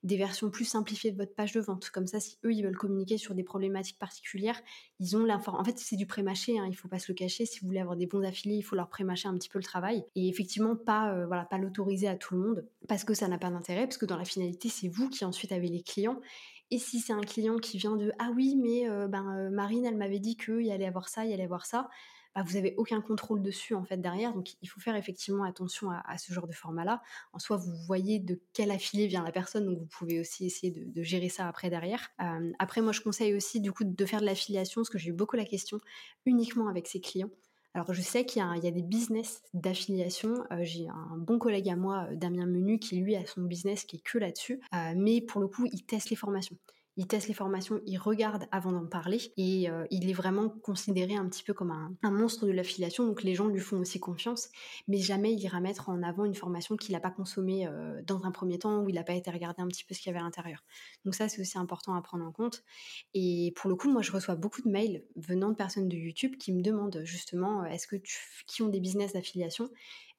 [0.02, 1.90] des versions plus simplifiées de votre page de vente.
[1.90, 3.98] Comme ça, si eux, ils veulent communiquer sur des problématiques
[5.00, 5.60] ils ont l'information.
[5.60, 7.46] En fait, c'est du pré-mâché, hein, il faut pas se le cacher.
[7.46, 9.64] Si vous voulez avoir des bons affiliés, il faut leur pré-mâcher un petit peu le
[9.64, 10.04] travail.
[10.14, 13.38] Et effectivement, pas, euh, voilà, pas l'autoriser à tout le monde, parce que ça n'a
[13.38, 16.20] pas d'intérêt, parce que dans la finalité, c'est vous qui ensuite avez les clients.
[16.70, 19.84] Et si c'est un client qui vient de Ah oui, mais euh, ben, euh, Marine,
[19.84, 21.88] elle m'avait dit qu'il allait avoir ça, il allait avoir ça,
[22.36, 24.34] bah, vous n'avez aucun contrôle dessus en fait derrière.
[24.34, 27.02] Donc il faut faire effectivement attention à, ce genre de format-là.
[27.32, 30.70] En soi, vous voyez de quel affilié vient la personne, donc vous pouvez aussi essayer
[30.70, 32.10] de, gérer ça après derrière.
[32.20, 35.10] Euh, après, moi, je conseille aussi du coup de faire de l'affiliation, parce que j'ai
[35.10, 35.78] eu beaucoup la question
[36.26, 37.30] uniquement avec ses clients.
[37.72, 40.44] Alors je sais qu'il y, a des business d'affiliation.
[40.50, 43.84] Euh, j'ai un bon collègue à moi, euh, Damien Menu, qui lui a son business
[43.84, 44.60] qui est que là-dessus.
[44.94, 46.56] mais pour le coup, il teste les formations
[46.96, 51.14] il teste les formations, il regarde avant d'en parler et euh, il est vraiment considéré
[51.14, 53.06] un petit peu comme un, monstre de l'affiliation.
[53.06, 54.48] Donc les gens lui font aussi confiance,
[54.88, 58.24] mais jamais il ira mettre en avant une formation qu'il n'a pas consommée euh, dans
[58.24, 60.10] un premier temps ou il n'a pas été regarder un petit peu ce qu'il y
[60.10, 60.64] avait à l'intérieur.
[61.04, 62.64] Donc ça c'est aussi important à prendre en compte.
[63.12, 66.36] Et pour le coup, moi je reçois beaucoup de mails venant de personnes de YouTube
[66.38, 67.96] qui me demandent justement euh, est-ce que
[68.46, 69.70] qui ont des business d'affiliation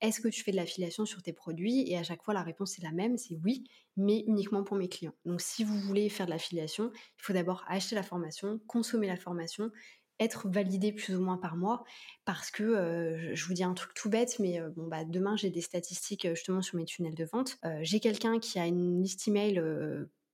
[0.02, 1.90] est-ce que tu fais de l'affiliation sur tes produits?
[1.90, 3.64] Et à chaque fois, la réponse est la même, c'est oui,
[3.96, 5.16] mais uniquement pour mes clients.
[5.26, 9.18] Donc si vous voulez faire de l'affiliation, il faut d'abord acheter la formation, consommer la
[9.18, 9.72] formation,
[10.20, 11.84] être validé plus ou moins par mois
[12.26, 15.36] parce que euh, je vous dis un truc tout bête mais euh, bon bah demain
[15.36, 17.58] j'ai des statistiques euh, justement sur mes tunnels de vente.
[17.82, 19.62] J'ai quelqu'un qui a une liste email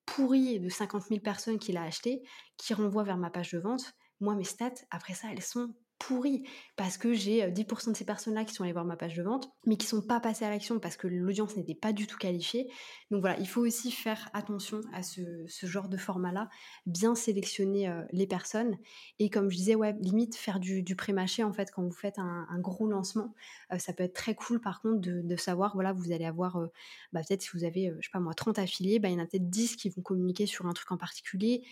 [0.05, 2.23] pourrie de 50 000 personnes qui l'a acheté
[2.57, 3.93] qui renvoie vers ma page de vente.
[4.19, 5.73] Moi mes stats après ça elles sont
[6.07, 6.43] pourri
[6.75, 9.51] parce que j'ai 10% de ces personnes-là qui sont allées voir ma page de vente,
[9.65, 12.69] mais qui sont pas passées à l'action parce que l'audience n'était pas du tout qualifiée.
[13.11, 15.21] Donc voilà, il faut aussi faire attention à ce,
[15.63, 16.49] genre de format-là,
[16.85, 18.77] bien sélectionner les personnes
[19.19, 22.59] et comme je disais, ouais, limite faire du, pré-mâché en fait quand vous faites un,
[22.59, 23.33] gros lancement.
[23.77, 26.59] ça peut être très cool par contre de, savoir, voilà, vous allez avoir,
[27.11, 29.23] bah, peut-être si vous avez, je sais pas moi, 30 affiliés, bah, il y en
[29.23, 31.63] a peut-être 10 qui vont communiquer sur un truc en particulier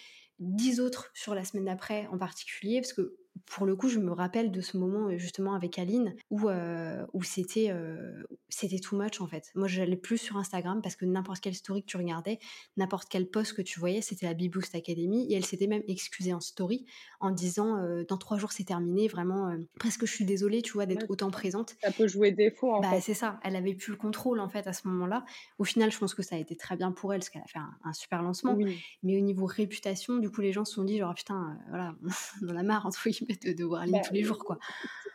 [0.41, 3.15] 10 autres sur la semaine d'après en particulier, parce que
[3.46, 7.06] pour le coup, je me rappelle de ce moment euh, justement avec Aline où, euh,
[7.13, 9.52] où c'était euh, c'était too much en fait.
[9.56, 12.39] Moi, j'allais plus sur Instagram parce que n'importe quelle story que tu regardais,
[12.78, 16.34] n'importe quel post que tu voyais, c'était la Beboost Academy et elle s'était même excusée
[16.34, 16.86] en story
[17.20, 21.10] en disant dans trois jours c'est terminé, vraiment presque je suis désolée, tu vois, d'être
[21.10, 21.76] autant présente.
[21.82, 24.67] Ça peut jouer défaut en bah, C'est ça, elle avait plus le contrôle en fait
[24.67, 25.26] à ce moment-là.
[25.58, 27.48] Au final, je pense que ça a été très bien pour elle parce qu'elle a
[27.48, 28.58] fait un, super lancement.
[29.04, 31.96] Mais au niveau réputation, du coup, les gens se sont dit genre putain, voilà,
[32.44, 34.58] on en a marre entre de, de voir Aline bah, tous les jours quoi.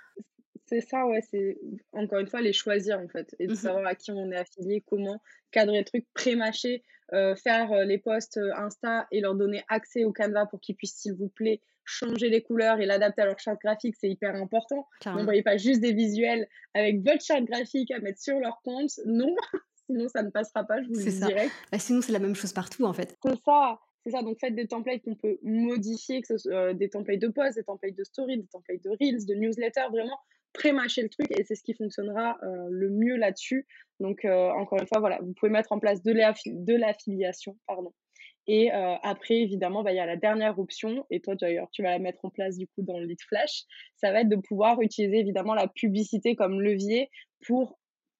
[0.69, 1.59] C'est ça, ouais, c'est
[1.92, 4.37] encore une fois les choisir en fait et de mmh savoir à qui on est
[4.37, 9.37] affilié, comment cadrer le truc, pré-mâcher, euh, faire euh, les posts euh, Insta et leur
[9.37, 13.23] donner accès au Canva pour qu'ils puissent, s'il vous plaît, changer les couleurs et l'adapter
[13.23, 14.88] à leur charte graphique, c'est hyper important.
[15.05, 19.37] N'envoyez pas juste des visuels avec votre charte graphique à mettre sur leur compte, non,
[19.87, 21.49] sinon ça ne passera pas, je vous le dirais.
[21.71, 23.16] Bah, sinon c'est la même chose partout en fait.
[23.23, 23.79] C'est ça.
[24.07, 27.27] C'est ça, donc faites des templates qu'on peut modifier, que ce soit des templates de
[27.27, 30.16] post, des templates de story, des templates de reels, de newsletter, vraiment
[30.53, 33.66] pré-mâcher le truc et c'est ce qui fonctionnera euh, le mieux là-dessus.
[33.99, 36.12] Donc, euh, encore une fois, voilà, vous pouvez mettre en place de
[36.77, 37.92] l'affiliation, pardon.
[38.47, 41.83] Et euh, après, évidemment, bah, il y a la dernière option, et toi d'ailleurs, tu
[41.83, 43.64] vas la mettre en place du coup dans le lead flash.
[43.97, 47.11] Ça va être de pouvoir utiliser évidemment la publicité comme levier
[47.45, 47.77] pour,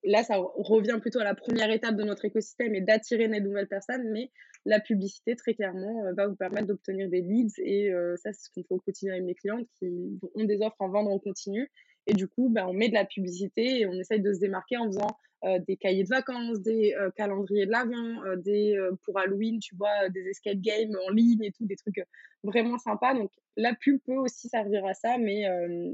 [0.07, 3.69] là, ça revient plutôt à la première étape de notre écosystème et d'attirer des nouvelles
[3.69, 4.31] personnes, mais
[4.65, 7.59] la publicité, très clairement, va vous permettre d'obtenir des leads.
[7.59, 9.87] Et ça, c'est ce qu'on fait au quotidien avec mes clientes qui
[10.35, 11.71] ont des offres en vente en continu
[12.07, 14.77] et du coup, ben, on met de la publicité et on essaye de se démarquer
[14.77, 19.19] en faisant euh, des cahiers de vacances, des euh, calendriers de l'avant, euh, des pour
[19.19, 22.03] Halloween, tu vois, des escape games en ligne et tout, des trucs
[22.43, 23.15] vraiment sympas.
[23.15, 25.45] Donc la pub peut aussi servir à ça, mais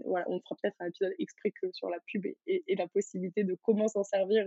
[0.04, 3.44] voilà, on fera peut-être un épisode exprès que sur la pub et, et, la possibilité
[3.44, 4.46] de comment s'en servir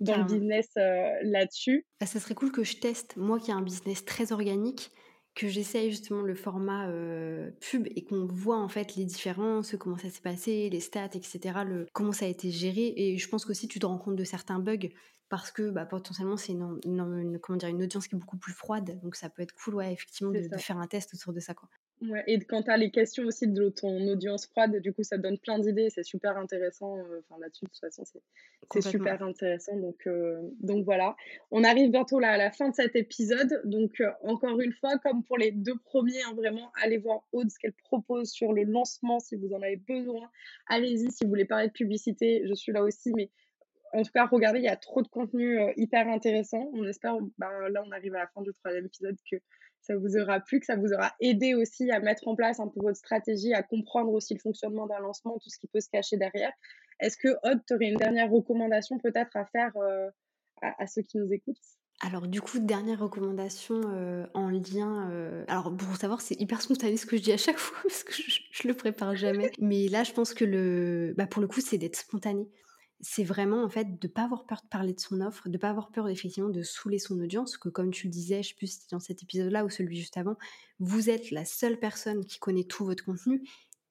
[0.00, 1.86] dans le business là-dessus.
[2.00, 4.90] Ah, ça serait cool que je teste, moi qui ai un business très organique,
[5.34, 6.88] que j'essaye justement le format
[7.60, 11.40] pub et qu'on voit en fait les différences, comment ça s'est passé, les stats, etc.,
[11.66, 12.92] le, comment ça a été géré.
[12.96, 14.88] Et je pense qu'aussi tu te rends compte de certains bugs
[15.28, 19.00] parce que bah, potentiellement c'est une, comment dire, une audience qui est beaucoup plus froide.
[19.02, 21.54] Donc ça peut être cool, ouais, effectivement, de, de, faire un test autour de ça.
[21.54, 21.68] Quoi.
[22.02, 25.16] Ouais, et quand tu as les questions aussi de ton audience froide, du coup, ça
[25.16, 25.88] donne plein d'idées.
[25.90, 26.98] C'est super intéressant.
[26.98, 29.76] Euh, enfin, là-dessus, de toute façon, c'est super intéressant.
[29.78, 31.16] Donc, euh, donc voilà.
[31.50, 33.60] On arrive bientôt là, à la fin de cet épisode.
[33.64, 37.50] Donc, euh, encore une fois, comme pour les deux premiers, hein, vraiment, allez voir Aude
[37.50, 40.30] ce qu'elle propose sur le lancement si vous en avez besoin.
[40.66, 42.42] Allez-y si vous voulez parler de publicité.
[42.46, 43.30] Je suis là aussi, mais
[43.94, 46.68] en tout cas, regardez, il y a trop de contenu hyper intéressant.
[46.74, 49.36] On espère, ben, là, on arrive à la fin du troisième épisode, que
[49.84, 52.68] ça vous aura plu, que ça vous aura aidé aussi à mettre en place un
[52.68, 55.90] peu votre stratégie, à comprendre aussi le fonctionnement d'un lancement, tout ce qui peut se
[55.90, 56.52] cacher derrière.
[57.00, 60.08] Est-ce que, Aude, tu aurais une dernière recommandation peut-être à faire euh,
[60.62, 61.56] à, ceux qui nous écoutent?
[62.00, 65.10] Alors du coup, dernière recommandation euh, en lien.
[65.10, 68.04] Euh, alors pour savoir, c'est hyper spontané ce que je dis à chaque fois parce
[68.04, 69.52] que je, je le prépare jamais.
[69.58, 72.48] Mais là, je pense que le, bah, pour le coup, c'est d'être spontané
[73.00, 75.70] c'est vraiment en fait de pas avoir peur de parler de son offre, de pas
[75.70, 78.72] avoir peur effectivement de saouler son audience, que comme tu le disais, je sais plus
[78.72, 80.36] si dans cet épisode-là ou celui juste avant,
[80.78, 83.42] vous êtes la seule personne qui connaît tout votre contenu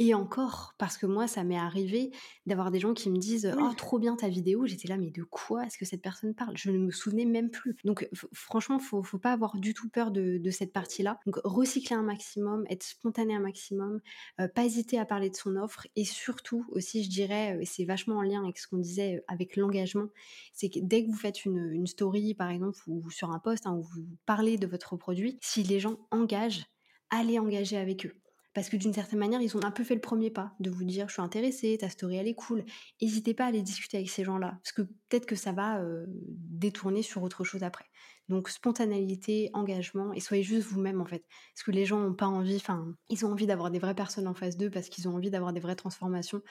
[0.03, 2.11] et encore, parce que moi, ça m'est arrivé
[2.45, 4.65] d'avoir des gens qui me disent Oh, trop bien ta vidéo.
[4.65, 6.57] J'étais là, mais de quoi est-ce que cette personne parle?
[6.57, 7.75] Je ne me souvenais même plus.
[7.85, 11.19] Donc, franchement, faut, faut pas avoir du tout peur de, cette partie-là.
[11.25, 14.01] Donc, recycler un maximum, être spontané un maximum,
[14.41, 15.87] euh, pas hésiter à parler de son offre.
[15.95, 19.23] Et surtout, aussi, je dirais, et c'est vachement en lien avec ce qu'on disait euh,
[19.27, 20.07] avec l'engagement,
[20.53, 23.73] c'est que dès que vous faites une, story, par exemple, ou sur un post, hein,
[23.73, 26.65] où vous parlez de votre produit, si les gens engagent,
[27.09, 28.22] allez engager avec eux
[28.53, 30.83] parce que d'une certaine manière, ils ont un peu fait le premier pas de vous
[30.83, 32.63] dire je suis intéressée, ta story elle est cool.
[33.01, 36.05] N'hésitez pas à aller discuter avec ces gens-là, parce que peut-être que ça va euh,
[36.07, 37.85] détourner sur autre chose après.
[38.29, 41.23] Donc spontanéité, engagement, et soyez juste vous-même en fait.
[41.53, 44.27] Parce que les gens n'ont pas envie, enfin, ils ont envie d'avoir des vraies personnes
[44.27, 46.41] en face d'eux parce qu'ils ont envie d'avoir des vraies transformations.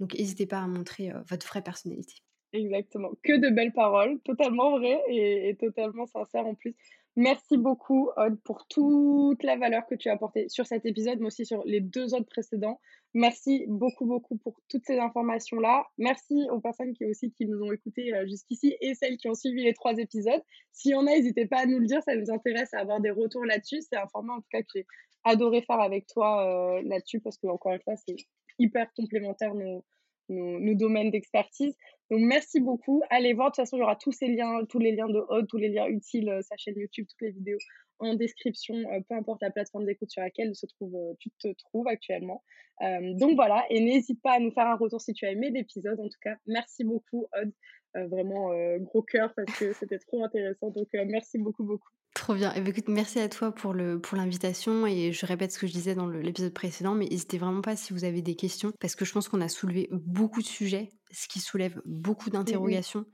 [0.00, 2.14] Donc n'hésitez pas à montrer euh, votre vraie personnalité.
[2.54, 3.12] Exactement.
[3.22, 6.76] Que de belles paroles, totalement vraies et totalement sincères en plus.
[7.16, 11.26] Merci beaucoup, Aude, pour toute la valeur que tu as apportée sur cet épisode, mais
[11.26, 12.80] aussi sur les deux autres précédents.
[13.12, 15.84] Merci beaucoup, beaucoup pour toutes ces informations-là.
[15.98, 19.34] Merci aux personnes qui aussi qui nous ont écoutés euh, jusqu'ici et celles qui ont
[19.34, 20.42] suivi les trois épisodes.
[20.72, 23.00] S'il y en a, n'hésitez pas à nous le dire, ça nous intéresse à avoir
[23.00, 23.82] des retours là-dessus.
[23.82, 24.86] C'est un format en tout cas que j'ai
[25.24, 28.16] adoré faire avec toi euh, là-dessus parce que encore une fois, c'est
[28.58, 29.84] hyper complémentaire nos,
[30.28, 31.76] nos, domaines d'expertise.
[32.12, 33.02] Donc merci beaucoup.
[33.08, 35.24] Allez voir, de toute façon, il y aura tous ces liens, tous les liens de
[35.30, 37.56] Aude, tous les liens utiles, euh, sa chaîne YouTube, toutes les vidéos
[38.00, 42.42] en description, euh, peu importe la plateforme d'écoute sur laquelle euh, tu te trouves actuellement.
[43.18, 45.98] donc voilà, et n'hésite pas à nous faire un retour si tu as aimé l'épisode.
[45.98, 47.52] En tout cas, merci beaucoup, Aude.
[47.94, 48.50] vraiment
[48.80, 50.68] gros cœur parce que c'était trop intéressant.
[50.68, 51.88] Donc merci beaucoup, beaucoup.
[52.14, 52.52] Trop bien.
[52.54, 55.66] Eh ben, écoute, merci à toi pour le pour l'invitation et je répète ce que
[55.66, 58.94] je disais dans l'épisode précédent, mais n'hésitez vraiment pas si vous avez des questions parce
[58.94, 63.04] que je pense qu'on a soulevé beaucoup de sujets ce qui soulève beaucoup mmh d'interrogations.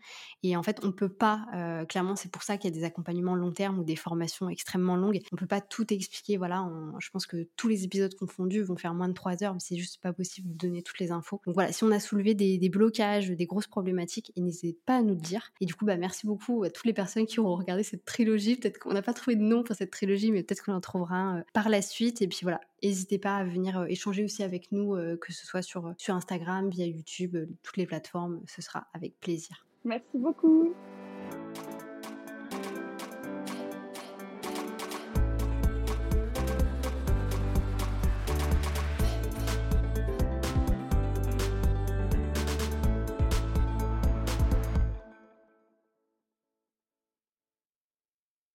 [0.43, 2.77] Et en fait, on ne peut pas, euh, clairement, c'est pour ça qu'il y a
[2.77, 5.21] des accompagnements long terme ou des formations extrêmement longues.
[5.33, 6.37] On ne peut pas tout expliquer.
[6.37, 6.69] Voilà,
[7.01, 9.77] je pense que tous les épisodes confondus vont faire moins de trois heures, mais c'est
[9.77, 11.41] juste pas possible de donner toutes les infos.
[11.45, 15.15] Donc voilà, si on a soulevé des, blocages, des grosses problématiques, n'hésitez pas à nous
[15.15, 15.51] le dire.
[15.61, 18.57] Et du coup, bah, merci beaucoup à toutes les personnes qui auront regardé cette trilogie.
[18.57, 21.17] Peut-être qu'on n'a pas trouvé de nom pour cette trilogie, mais peut-être qu'on en trouvera
[21.17, 22.23] un euh, par la suite.
[22.23, 25.95] Et puis voilà, N'hésitez pas à venir échanger aussi avec nous, que ce soit sur,
[25.99, 28.41] sur Instagram, via YouTube, toutes les plateformes.
[28.47, 29.67] Ce sera avec plaisir.
[29.85, 30.75] Merci beaucoup.